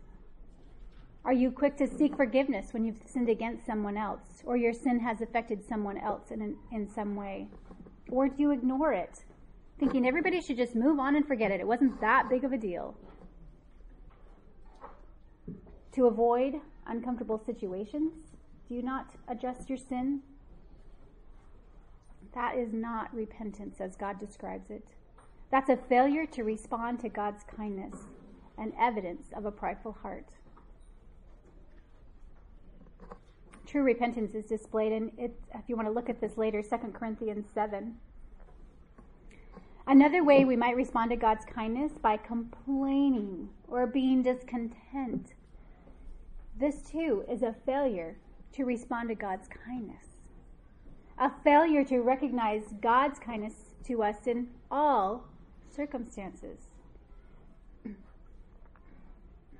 [1.23, 4.99] Are you quick to seek forgiveness when you've sinned against someone else or your sin
[4.99, 7.47] has affected someone else in, in some way?
[8.09, 9.23] Or do you ignore it,
[9.79, 11.59] thinking everybody should just move on and forget it?
[11.59, 12.95] It wasn't that big of a deal.
[15.93, 16.55] To avoid
[16.87, 18.13] uncomfortable situations,
[18.67, 20.21] do you not adjust your sin?
[22.33, 24.87] That is not repentance as God describes it.
[25.49, 27.95] That's a failure to respond to God's kindness
[28.57, 30.27] and evidence of a prideful heart.
[33.71, 36.77] true repentance is displayed in it if you want to look at this later 2
[36.93, 37.95] corinthians 7
[39.87, 45.35] another way we might respond to god's kindness by complaining or being discontent
[46.59, 48.17] this too is a failure
[48.51, 50.10] to respond to god's kindness
[51.21, 53.53] a failure to recognize god's kindness
[53.85, 55.23] to us in all
[55.73, 56.57] circumstances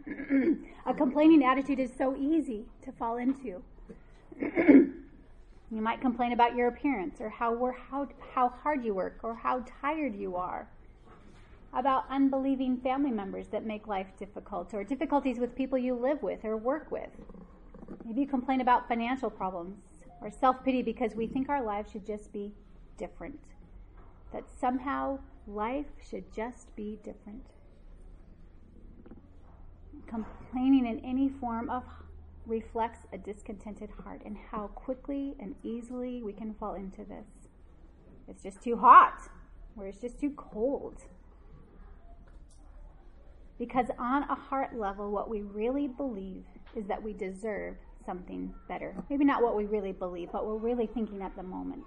[0.86, 3.64] a complaining attitude is so easy to fall into
[5.72, 9.64] you might complain about your appearance or how, how, how hard you work or how
[9.82, 10.68] tired you are.
[11.74, 16.43] About unbelieving family members that make life difficult or difficulties with people you live with
[16.43, 17.09] or work with.
[18.03, 19.78] Maybe you complain about financial problems
[20.22, 22.53] or self pity because we think our lives should just be
[22.97, 23.39] different.
[24.32, 27.43] That somehow life should just be different.
[30.07, 31.84] Complaining in any form of
[32.45, 37.28] reflects a discontented heart and how quickly and easily we can fall into this.
[38.28, 39.30] It's just too hot,
[39.76, 41.03] or it's just too cold.
[43.59, 46.45] Because on a heart level, what we really believe
[46.76, 47.76] is that we deserve
[48.06, 48.95] something better.
[49.10, 51.86] Maybe not what we really believe, but we're really thinking at the moment.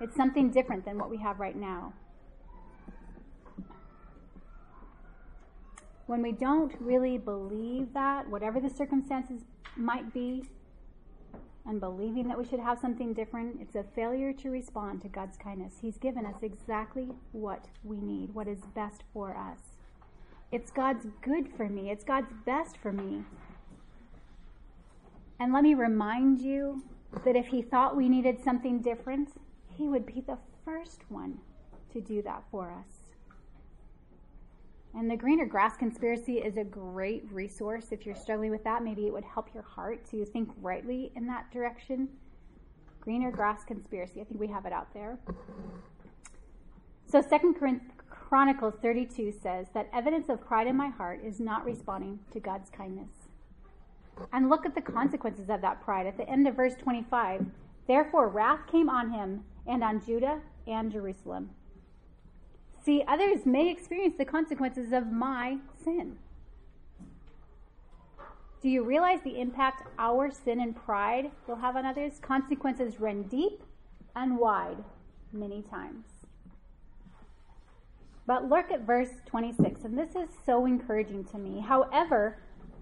[0.00, 1.92] It's something different than what we have right now.
[6.06, 9.42] When we don't really believe that, whatever the circumstances
[9.76, 10.44] might be,
[11.66, 15.36] and believing that we should have something different, it's a failure to respond to God's
[15.38, 15.74] kindness.
[15.80, 19.58] He's given us exactly what we need, what is best for us.
[20.52, 23.24] It's God's good for me, it's God's best for me.
[25.40, 26.82] And let me remind you
[27.24, 29.30] that if He thought we needed something different,
[29.70, 31.38] He would be the first one
[31.92, 33.04] to do that for us.
[34.96, 37.86] And the greener grass conspiracy is a great resource.
[37.90, 41.26] If you're struggling with that, maybe it would help your heart to think rightly in
[41.26, 42.08] that direction.
[43.00, 44.20] Greener grass conspiracy.
[44.20, 45.18] I think we have it out there.
[47.06, 47.56] So Second
[48.08, 52.70] Chronicles 32 says that evidence of pride in my heart is not responding to God's
[52.70, 53.23] kindness.
[54.32, 56.06] And look at the consequences of that pride.
[56.06, 57.46] At the end of verse 25,
[57.86, 61.50] therefore wrath came on him and on Judah and Jerusalem.
[62.84, 66.18] See, others may experience the consequences of my sin.
[68.60, 72.18] Do you realize the impact our sin and pride will have on others?
[72.20, 73.62] Consequences run deep
[74.16, 74.82] and wide
[75.32, 76.06] many times.
[78.26, 81.60] But look at verse 26, and this is so encouraging to me.
[81.60, 82.38] However,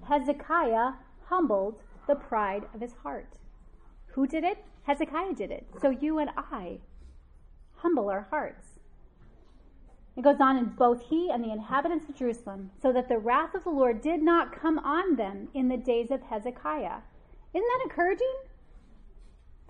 [0.08, 0.92] Hezekiah
[1.32, 1.76] humbled
[2.06, 3.38] the pride of his heart.
[4.08, 4.58] Who did it?
[4.82, 5.66] Hezekiah did it.
[5.80, 6.80] So you and I
[7.76, 8.80] humble our hearts.
[10.14, 13.54] It goes on, and both he and the inhabitants of Jerusalem, so that the wrath
[13.54, 16.98] of the Lord did not come on them in the days of Hezekiah.
[17.54, 18.34] Isn't that encouraging?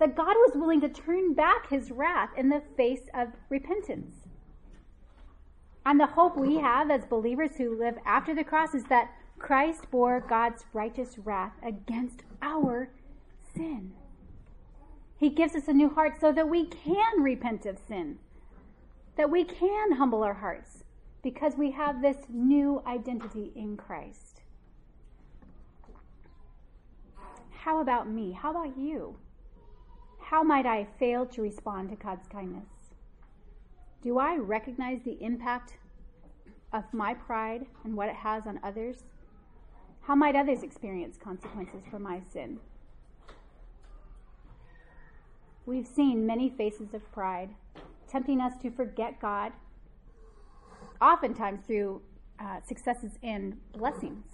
[0.00, 4.16] That God was willing to turn back his wrath in the face of repentance.
[5.86, 9.12] And the hope we have as believers who live after the cross is that
[9.42, 12.88] Christ bore God's righteous wrath against our
[13.54, 13.92] sin.
[15.18, 18.18] He gives us a new heart so that we can repent of sin
[19.16, 20.84] that we can humble our hearts
[21.22, 24.40] because we have this new identity in Christ.
[27.50, 28.32] How about me?
[28.32, 29.16] How about you?
[30.18, 32.64] How might I fail to respond to God's kindness?
[34.02, 35.76] Do I recognize the impact
[36.72, 39.04] of my pride and what it has on others?
[40.02, 42.58] How might others experience consequences for my sin?
[45.64, 47.50] We've seen many faces of pride
[48.12, 49.52] tempting us to forget God,
[51.00, 52.02] oftentimes through
[52.38, 54.26] uh, successes and blessings.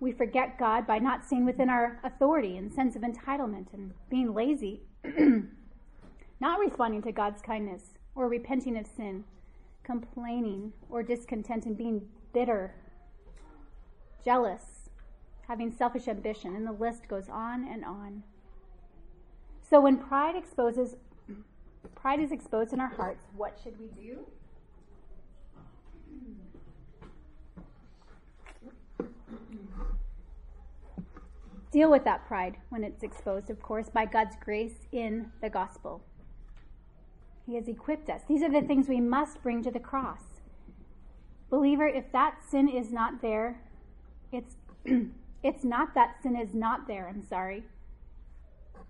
[0.00, 4.32] We forget God by not seeing within our authority and sense of entitlement and being
[4.32, 4.82] lazy,
[6.40, 7.82] not responding to God's kindness
[8.14, 9.24] or repenting of sin,
[9.82, 12.74] complaining or discontent and being bitter,
[14.26, 14.90] jealous,
[15.46, 18.24] having selfish ambition, and the list goes on and on.
[19.62, 20.96] So when pride exposes
[21.94, 24.26] pride is exposed in our hearts, what should we do?
[31.70, 36.02] Deal with that pride when it's exposed, of course, by God's grace in the gospel.
[37.46, 38.22] He has equipped us.
[38.28, 40.22] These are the things we must bring to the cross.
[41.48, 43.60] Believer, if that sin is not there,
[44.32, 44.56] it's
[45.42, 47.64] it's not that sin is not there, I'm sorry.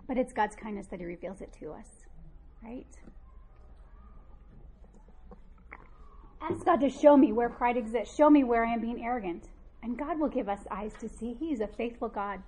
[0.09, 2.07] But it's God's kindness that he reveals it to us
[2.66, 2.87] right?
[6.41, 8.14] Ask God to show me where pride exists.
[8.14, 9.49] Show me where I am being arrogant.
[9.82, 11.34] And God will give us eyes to see.
[11.39, 12.43] He is a faithful God.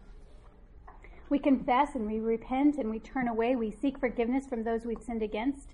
[1.31, 3.55] We confess and we repent and we turn away.
[3.55, 5.69] We seek forgiveness from those we've sinned against.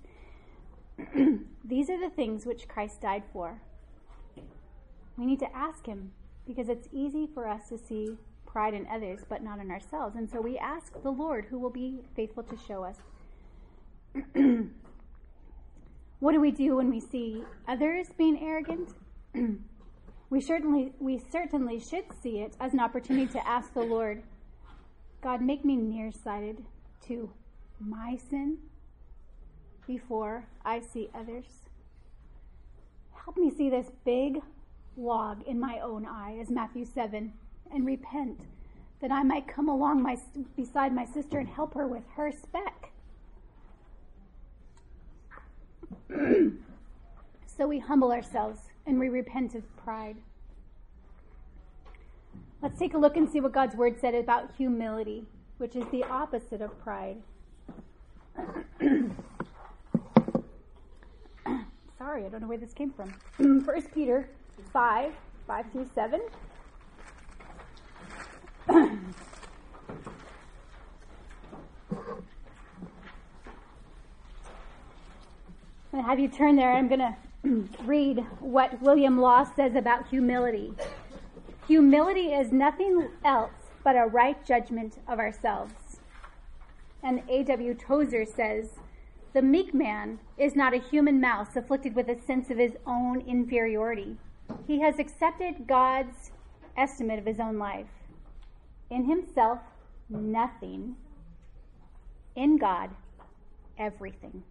[1.65, 3.61] These are the things which Christ died for.
[5.17, 6.11] We need to ask Him
[6.47, 10.15] because it's easy for us to see pride in others but not in ourselves.
[10.15, 12.97] And so we ask the Lord who will be faithful to show us
[16.19, 18.93] what do we do when we see others being arrogant?
[20.29, 24.23] we certainly we certainly should see it as an opportunity to ask the Lord,
[25.21, 26.63] God, make me nearsighted
[27.07, 27.29] to
[27.79, 28.57] my sin
[29.85, 31.45] before I see others.
[33.13, 34.41] Help me see this big
[34.97, 37.33] log in my own eye, as Matthew 7,
[37.73, 38.41] and repent
[39.01, 40.17] that I might come along my,
[40.55, 42.91] beside my sister and help her with her speck.
[47.45, 50.17] so we humble ourselves and we repent of pride.
[52.61, 55.25] Let's take a look and see what God's word said about humility,
[55.57, 57.17] which is the opposite of pride.
[61.97, 63.13] Sorry, I don't know where this came from.
[63.65, 64.29] First Peter
[64.71, 65.13] 5
[65.47, 66.21] 5 through 7.
[68.67, 68.87] I'm
[75.91, 76.73] going to have you turn there.
[76.73, 77.15] I'm going to
[77.83, 80.73] read what William Law says about humility.
[81.67, 83.51] Humility is nothing else
[83.83, 85.99] but a right judgment of ourselves.
[87.01, 87.75] And A.W.
[87.75, 88.71] Tozer says,
[89.33, 93.21] The meek man is not a human mouse afflicted with a sense of his own
[93.21, 94.17] inferiority.
[94.67, 96.31] He has accepted God's
[96.75, 97.87] estimate of his own life.
[98.89, 99.59] In himself,
[100.09, 100.95] nothing.
[102.35, 102.91] In God,
[103.77, 104.43] everything.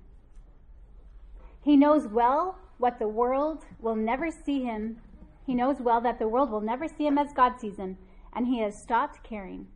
[1.62, 4.98] He knows well what the world will never see him.
[5.46, 7.98] He knows well that the world will never see him as God sees him,
[8.32, 9.66] and he has stopped caring.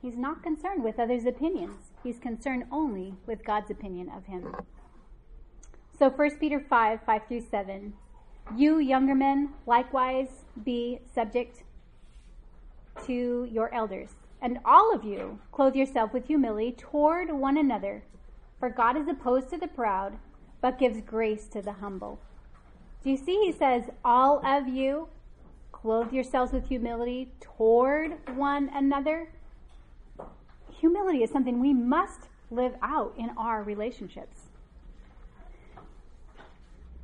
[0.00, 1.92] He's not concerned with others' opinions.
[2.02, 4.54] He's concerned only with God's opinion of him.
[5.98, 7.94] So 1 Peter 5, 5 through 7.
[8.56, 11.62] You younger men likewise be subject
[13.06, 14.10] to your elders.
[14.40, 18.02] And all of you clothe yourself with humility toward one another.
[18.60, 20.18] For God is opposed to the proud,
[20.60, 22.20] but gives grace to the humble.
[23.02, 23.42] Do you see?
[23.44, 25.08] He says, All of you
[25.72, 29.28] clothe yourselves with humility toward one another.
[30.80, 34.43] Humility is something we must live out in our relationships.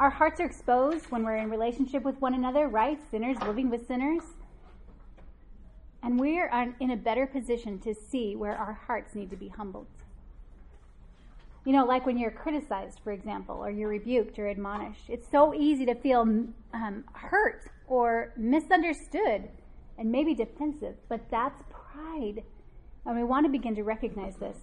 [0.00, 2.98] Our hearts are exposed when we're in relationship with one another, right?
[3.10, 4.22] Sinners living with sinners.
[6.02, 9.86] And we're in a better position to see where our hearts need to be humbled.
[11.66, 15.02] You know, like when you're criticized, for example, or you're rebuked or admonished.
[15.10, 16.22] It's so easy to feel
[16.72, 19.50] um, hurt or misunderstood
[19.98, 22.42] and maybe defensive, but that's pride.
[23.04, 24.56] And we want to begin to recognize this.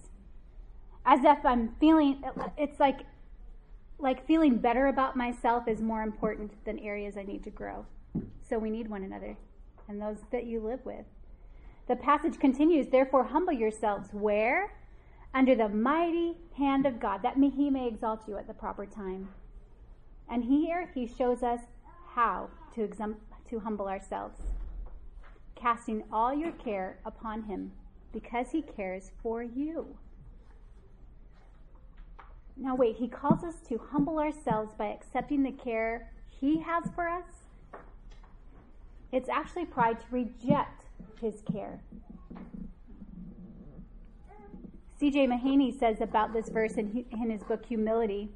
[1.06, 2.24] As if I'm feeling,
[2.56, 3.02] it's like,
[3.98, 7.86] like feeling better about myself is more important than areas I need to grow.
[8.48, 9.36] So we need one another
[9.88, 11.04] and those that you live with.
[11.88, 14.72] The passage continues, therefore humble yourselves where?
[15.34, 19.28] under the mighty hand of God, that he may exalt you at the proper time.
[20.28, 21.60] And here he shows us
[22.14, 23.16] how to, exum-
[23.48, 24.38] to humble ourselves,
[25.54, 27.72] casting all your care upon him
[28.12, 29.96] because he cares for you.
[32.58, 37.08] Now, wait, he calls us to humble ourselves by accepting the care he has for
[37.08, 37.24] us.
[39.12, 40.84] It's actually pride to reject
[41.20, 41.80] his care.
[44.98, 45.28] C.J.
[45.28, 48.30] Mahaney says about this verse in, in his book Humility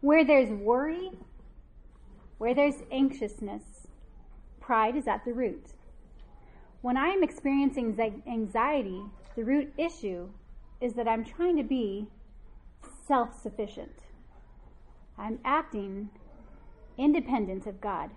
[0.00, 1.10] where there's worry,
[2.38, 3.88] where there's anxiousness,
[4.60, 5.72] pride is at the root.
[6.80, 9.02] When I am experiencing anxiety,
[9.34, 10.28] the root issue
[10.80, 12.06] is that I'm trying to be
[13.06, 13.92] self sufficient.
[15.18, 16.10] I'm acting
[16.98, 18.10] independent of God.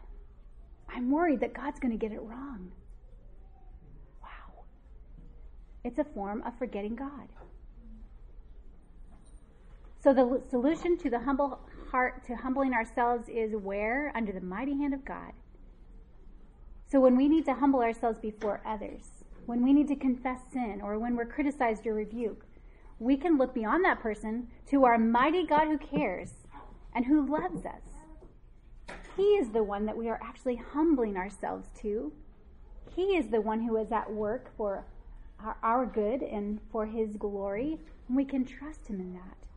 [0.89, 2.71] I'm worried that God's going to get it wrong.
[4.21, 4.63] Wow.
[5.83, 7.29] It's a form of forgetting God.
[10.01, 11.59] So the solution to the humble
[11.91, 14.11] heart, to humbling ourselves, is where?
[14.15, 15.33] Under the mighty hand of God.
[16.87, 19.03] So when we need to humble ourselves before others,
[19.45, 22.48] when we need to confess sin, or when we're criticized or rebuked,
[22.99, 26.31] we can look beyond that person to our mighty God who cares
[26.93, 28.95] and who loves us.
[29.15, 32.11] He is the one that we are actually humbling ourselves to.
[32.95, 34.85] He is the one who is at work for
[35.63, 39.47] our good and for His glory, and we can trust Him in that.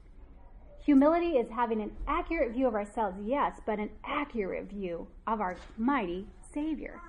[0.84, 5.56] Humility is having an accurate view of ourselves, yes, but an accurate view of our
[5.76, 7.00] mighty Savior.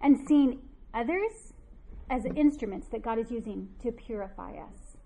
[0.00, 0.60] And seeing
[0.92, 1.52] others
[2.10, 4.96] as instruments that God is using to purify us.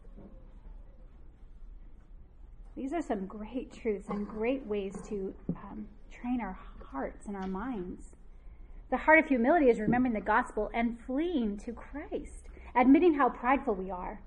[2.77, 6.59] These are some great truths and great ways to um, train our
[6.91, 8.11] hearts and our minds.
[8.91, 13.75] The heart of humility is remembering the gospel and fleeing to Christ, admitting how prideful
[13.75, 14.21] we are,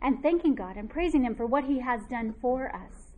[0.00, 3.14] and thanking God and praising Him for what He has done for us.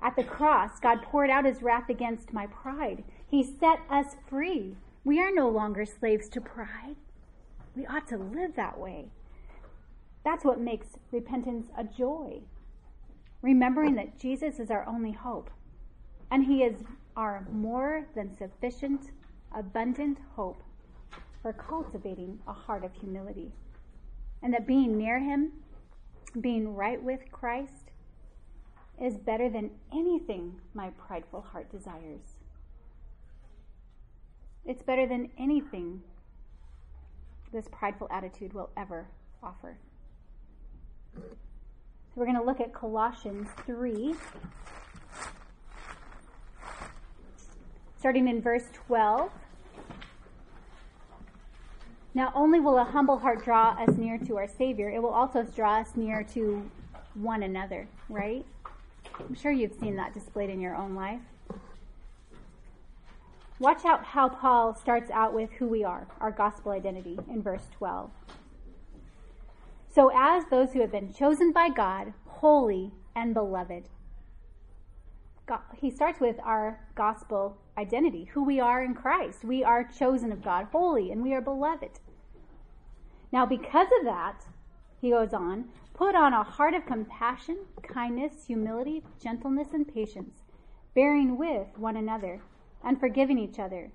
[0.00, 3.02] At the cross, God poured out His wrath against my pride.
[3.26, 4.76] He set us free.
[5.04, 6.96] We are no longer slaves to pride.
[7.78, 9.06] We ought to live that way.
[10.24, 12.40] That's what makes repentance a joy.
[13.40, 15.48] Remembering that Jesus is our only hope,
[16.28, 16.82] and He is
[17.16, 19.12] our more than sufficient
[19.56, 20.60] abundant hope
[21.40, 23.52] for cultivating a heart of humility.
[24.42, 25.52] And that being near Him,
[26.40, 27.92] being right with Christ,
[29.00, 32.38] is better than anything my prideful heart desires.
[34.64, 36.02] It's better than anything
[37.52, 39.06] this prideful attitude will ever
[39.42, 39.76] offer.
[41.14, 41.22] So
[42.14, 44.14] we're going to look at Colossians 3,
[47.98, 49.30] starting in verse 12.
[52.14, 55.42] Not only will a humble heart draw us near to our Savior, it will also
[55.44, 56.68] draw us near to
[57.14, 58.44] one another, right?
[59.20, 61.20] I'm sure you've seen that displayed in your own life.
[63.60, 67.66] Watch out how Paul starts out with who we are, our gospel identity, in verse
[67.76, 68.10] 12.
[69.92, 73.88] So, as those who have been chosen by God, holy and beloved,
[75.46, 79.44] God, he starts with our gospel identity, who we are in Christ.
[79.44, 81.98] We are chosen of God, holy, and we are beloved.
[83.32, 84.46] Now, because of that,
[85.00, 90.42] he goes on, put on a heart of compassion, kindness, humility, gentleness, and patience,
[90.94, 92.40] bearing with one another
[92.84, 93.90] and forgiving each other.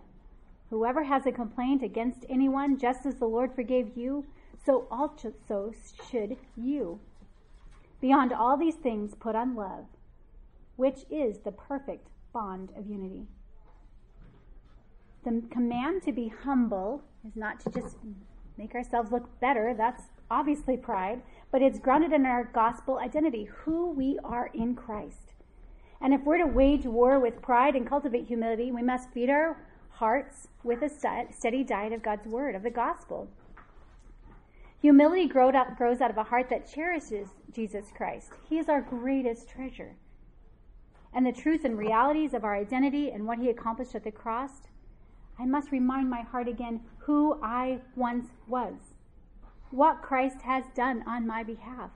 [0.70, 4.26] Whoever has a complaint against anyone, just as the Lord forgave you,
[4.66, 5.34] so also
[6.10, 7.00] should you.
[8.02, 9.86] Beyond all these things, put on love,
[10.76, 13.28] which is the perfect bond of unity.
[15.24, 17.98] The command to be humble is not to just
[18.58, 19.74] make ourselves look better.
[19.78, 21.22] That's obviously pride,
[21.52, 25.33] but it's grounded in our gospel identity, who we are in Christ.
[26.04, 29.58] And if we're to wage war with pride and cultivate humility, we must feed our
[29.90, 33.30] hearts with a steady diet of God's word, of the gospel.
[34.82, 38.34] Humility grows out of a heart that cherishes Jesus Christ.
[38.50, 39.96] He is our greatest treasure.
[41.14, 44.52] And the truth and realities of our identity and what he accomplished at the cross,
[45.40, 48.76] I must remind my heart again who I once was,
[49.72, 51.92] what Christ has done on my behalf,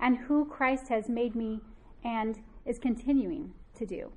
[0.00, 1.60] and who Christ has made me
[2.02, 4.12] and is continuing to do.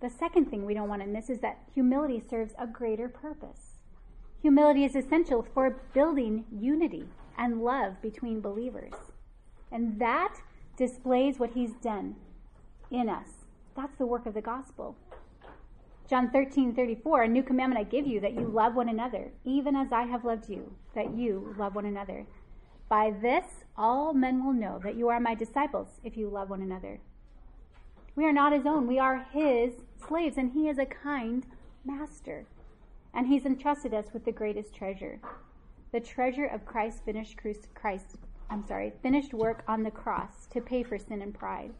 [0.00, 3.78] The second thing we don't want to miss is that humility serves a greater purpose.
[4.42, 7.04] Humility is essential for building unity
[7.38, 8.92] and love between believers.
[9.72, 10.36] And that
[10.76, 12.16] displays what he's done
[12.90, 13.46] in us.
[13.74, 14.96] That's the work of the gospel.
[16.08, 19.74] John 13, 34, a new commandment I give you that you love one another, even
[19.74, 22.26] as I have loved you, that you love one another.
[22.88, 26.62] By this, all men will know that you are my disciples if you love one
[26.62, 27.00] another.
[28.14, 29.72] We are not his own, we are his
[30.06, 31.44] slaves, and he is a kind
[31.84, 32.46] master.
[33.12, 35.20] And he's entrusted us with the greatest treasure
[35.92, 37.38] the treasure of Christ's finished
[37.74, 38.16] Christ,
[38.50, 41.72] I'm sorry, finished work on the cross to pay for sin and pride,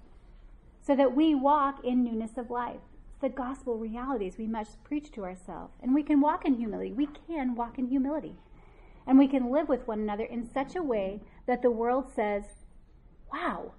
[0.81, 2.81] so that we walk in newness of life.
[3.11, 6.93] It's the gospel realities we must preach to ourselves, and we can walk in humility.
[6.93, 8.37] We can walk in humility.
[9.07, 12.45] And we can live with one another in such a way that the world says,
[13.33, 13.73] wow,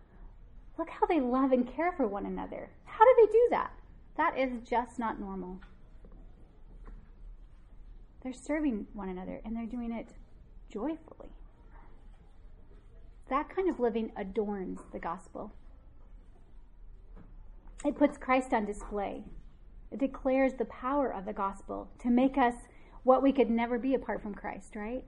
[0.78, 2.69] look how they love and care for one another.
[2.86, 3.71] How do they do that?
[4.15, 5.59] That is just not normal.
[8.23, 10.09] They're serving one another and they're doing it
[10.69, 11.30] joyfully.
[13.30, 15.51] That kind of living adorns the gospel.
[17.86, 19.23] It puts Christ on display.
[19.91, 22.55] It declares the power of the gospel to make us
[23.03, 25.03] what we could never be apart from Christ, right?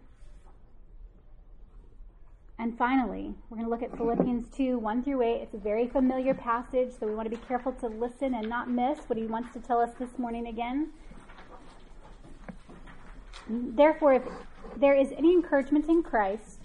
[2.59, 5.41] And finally, we're going to look at Philippians 2 1 through 8.
[5.43, 8.69] It's a very familiar passage, so we want to be careful to listen and not
[8.69, 10.89] miss what he wants to tell us this morning again.
[13.47, 14.23] Therefore, if
[14.75, 16.59] there is any encouragement in Christ,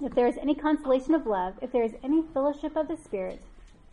[0.00, 3.42] if there is any consolation of love, if there is any fellowship of the Spirit,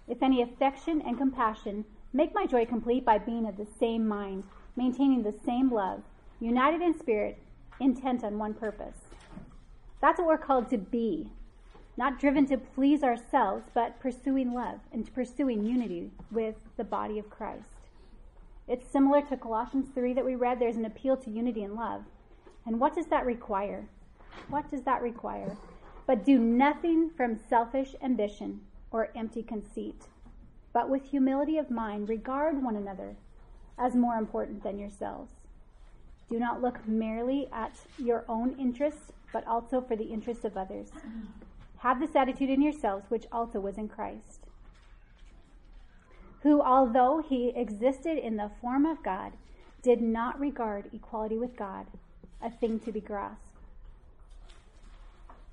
[0.07, 4.43] if any affection and compassion, make my joy complete by being of the same mind,
[4.75, 6.03] maintaining the same love,
[6.39, 7.39] united in spirit,
[7.79, 9.04] intent on one purpose.
[10.01, 11.29] That's what we're called to be.
[11.97, 17.29] Not driven to please ourselves, but pursuing love and pursuing unity with the body of
[17.29, 17.69] Christ.
[18.67, 20.59] It's similar to Colossians 3 that we read.
[20.59, 22.03] There's an appeal to unity and love.
[22.65, 23.85] And what does that require?
[24.49, 25.55] What does that require?
[26.07, 30.03] But do nothing from selfish ambition or empty conceit,
[30.73, 33.15] but with humility of mind regard one another
[33.77, 35.34] as more important than yourselves.
[36.29, 40.89] Do not look merely at your own interests, but also for the interests of others.
[41.79, 44.47] Have this attitude in yourselves, which also was in Christ,
[46.41, 49.33] who, although he existed in the form of God,
[49.83, 51.85] did not regard equality with God
[52.41, 53.41] a thing to be grasped.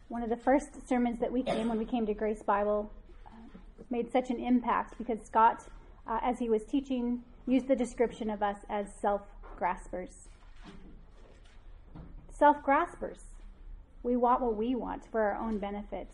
[0.08, 2.90] One of the first sermons that we came when we came to Grace Bible
[3.26, 3.30] uh,
[3.90, 5.64] made such an impact because Scott,
[6.06, 9.22] uh, as he was teaching, used the description of us as self
[9.56, 10.28] graspers
[12.42, 13.20] self graspers.
[14.02, 16.08] We want what we want for our own benefit.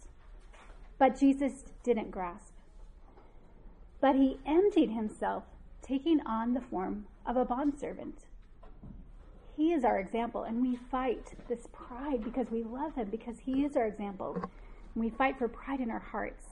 [0.99, 2.53] But Jesus didn't grasp.
[4.03, 5.45] But he emptied himself,
[5.81, 8.27] taking on the form of a bondservant.
[9.57, 13.65] He is our example, and we fight this pride because we love Him, because He
[13.65, 14.35] is our example.
[14.35, 16.45] And we fight for pride in our hearts.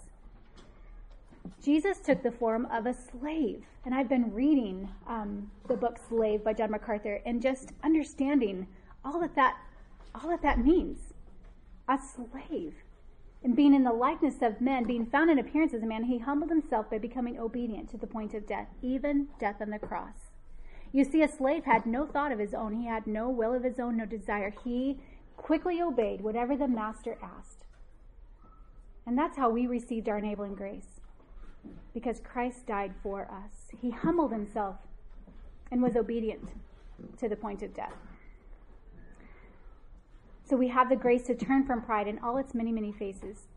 [1.63, 3.63] Jesus took the form of a slave.
[3.85, 8.69] And I've been reading um, the book Slave by John MacArthur and just understanding
[9.07, 9.57] all that that,
[10.23, 11.15] all that that means.
[11.89, 12.75] A slave.
[13.43, 16.19] And being in the likeness of men, being found in appearance as a man, he
[16.19, 20.31] humbled himself by becoming obedient to the point of death, even death on the cross.
[20.93, 22.73] You see, a slave had no thought of his own.
[22.75, 24.53] He had no will of his own, no desire.
[24.65, 24.99] He
[25.37, 27.67] quickly obeyed whatever the master asked.
[29.07, 31.01] And that's how we received our enabling grace
[31.95, 33.71] because Christ died for us.
[33.81, 34.77] He humbled himself
[35.71, 36.51] and was obedient
[37.19, 37.95] to the point of death.
[40.49, 43.49] So we have the grace to turn from pride in all its many, many faces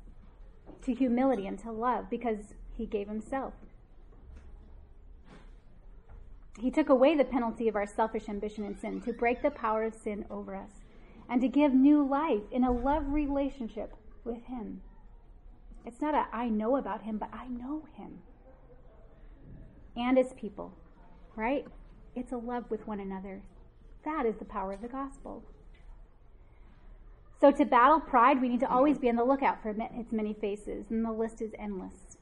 [0.84, 3.54] to humility and to love because he gave himself.
[6.60, 9.84] He took away the penalty of our selfish ambition and sin to break the power
[9.84, 10.72] of sin over us
[11.30, 14.82] and to give new life in a love relationship with him.
[15.86, 18.20] It's not a I know about him, but I know him.
[19.96, 20.74] And his people,
[21.36, 21.66] right?
[22.16, 23.44] It's a love with one another.
[24.04, 25.44] That is the power of the gospel.
[27.40, 28.76] So, to battle pride, we need to mm-hmm.
[28.76, 32.18] always be on the lookout for its many faces, and the list is endless.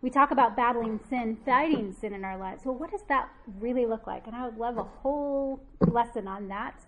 [0.00, 2.00] We talk about battling sin, fighting mm-hmm.
[2.00, 2.64] sin in our lives.
[2.64, 3.28] Well, what does that
[3.60, 4.26] really look like?
[4.26, 6.80] And I would love a whole lesson on that.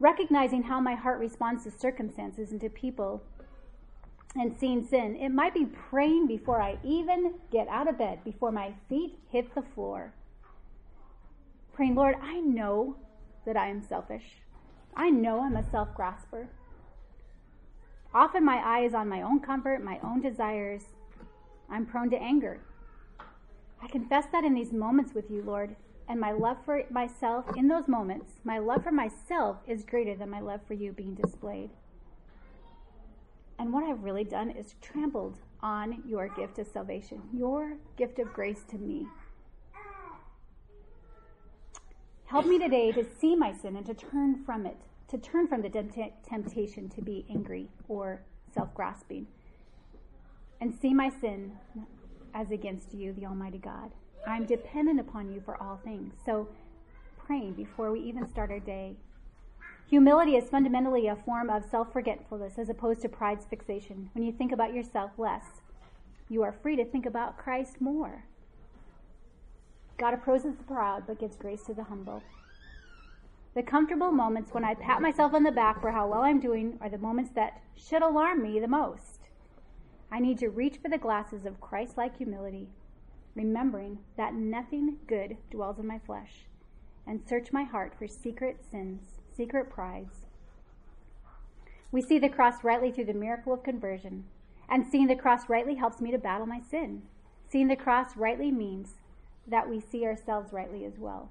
[0.00, 3.22] Recognizing how my heart responds to circumstances and to people
[4.34, 5.16] and seeing sin.
[5.16, 9.54] It might be praying before I even get out of bed, before my feet hit
[9.54, 10.12] the floor.
[11.72, 12.96] Praying, Lord, I know
[13.46, 14.24] that I am selfish.
[14.96, 16.48] I know I'm a self grasper.
[18.18, 20.82] Often my eye is on my own comfort, my own desires.
[21.70, 22.58] I'm prone to anger.
[23.80, 25.76] I confess that in these moments with you, Lord,
[26.08, 30.30] and my love for myself in those moments, my love for myself is greater than
[30.30, 31.70] my love for you being displayed.
[33.56, 38.32] And what I've really done is trampled on your gift of salvation, your gift of
[38.32, 39.06] grace to me.
[42.24, 45.62] Help me today to see my sin and to turn from it, to turn from
[45.62, 45.70] the
[46.28, 49.26] temptation to be angry or self grasping,
[50.60, 51.52] and see my sin
[52.34, 53.90] as against you, the Almighty God.
[54.26, 56.14] I'm dependent upon you for all things.
[56.24, 56.48] So,
[57.18, 58.96] praying before we even start our day
[59.88, 64.10] Humility is fundamentally a form of self forgetfulness as opposed to pride's fixation.
[64.12, 65.62] When you think about yourself less,
[66.28, 68.24] you are free to think about Christ more.
[69.96, 72.22] God opposes the proud but gives grace to the humble.
[73.54, 76.78] The comfortable moments when I pat myself on the back for how well I'm doing
[76.80, 79.20] are the moments that should alarm me the most.
[80.10, 82.68] I need to reach for the glasses of Christ like humility,
[83.34, 86.46] remembering that nothing good dwells in my flesh,
[87.06, 90.26] and search my heart for secret sins secret prides.
[91.92, 94.24] We see the cross rightly through the miracle of conversion,
[94.68, 97.02] and seeing the cross rightly helps me to battle my sin.
[97.48, 98.96] Seeing the cross rightly means
[99.46, 101.30] that we see ourselves rightly as well.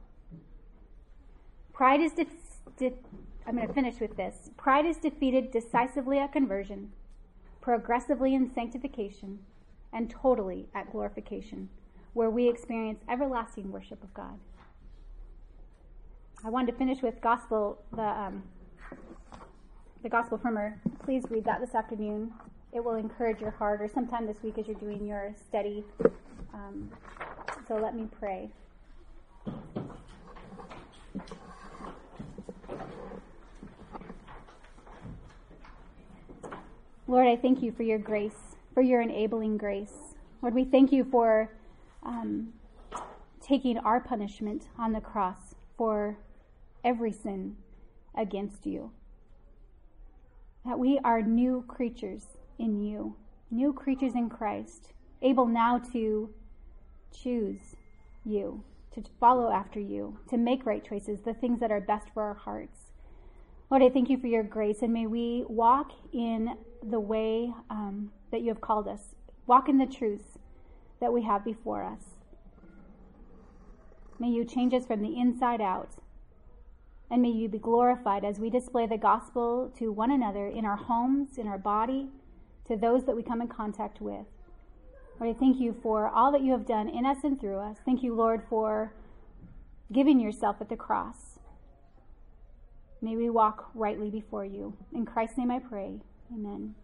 [1.78, 2.11] Pride is
[3.45, 4.49] I'm going to finish with this.
[4.57, 6.91] Pride is defeated decisively at conversion,
[7.61, 9.38] progressively in sanctification,
[9.93, 11.69] and totally at glorification,
[12.13, 14.39] where we experience everlasting worship of God.
[16.43, 18.41] I wanted to finish with gospel the um,
[20.01, 20.82] the gospel primer.
[21.03, 22.34] Please read that this afternoon.
[22.73, 25.84] It will encourage your heart, or sometime this week as you're doing your study.
[26.55, 26.89] Um,
[27.67, 28.49] so let me pray.
[37.10, 39.93] Lord, I thank you for your grace, for your enabling grace.
[40.41, 41.49] Lord, we thank you for
[42.03, 42.49] um,
[43.41, 46.18] taking our punishment on the cross for
[46.84, 47.55] every sin
[48.14, 48.91] against you.
[50.66, 52.26] That we are new creatures
[52.60, 53.16] in you,
[53.49, 54.91] new creatures in Christ,
[55.22, 56.30] able now to
[57.14, 57.78] choose
[58.26, 62.24] you, to follow after you, to make right choices, the things that are best for
[62.24, 62.91] our hearts.
[63.70, 68.11] Lord, I thank you for your grace, and may we walk in the way um,
[68.32, 69.15] that you have called us,
[69.45, 70.38] walk in the truths
[70.99, 72.15] that we have before us.
[74.19, 75.97] May you change us from the inside out
[77.09, 80.75] and may you be glorified as we display the gospel to one another in our
[80.75, 82.09] homes, in our body,
[82.67, 84.25] to those that we come in contact with.
[85.19, 87.78] Lord, I thank you for all that you have done in us and through us.
[87.86, 88.93] Thank you, Lord, for
[89.91, 91.39] giving yourself at the cross.
[93.01, 94.75] May we walk rightly before you.
[94.93, 96.01] In Christ's name I pray.
[96.34, 96.75] Amen.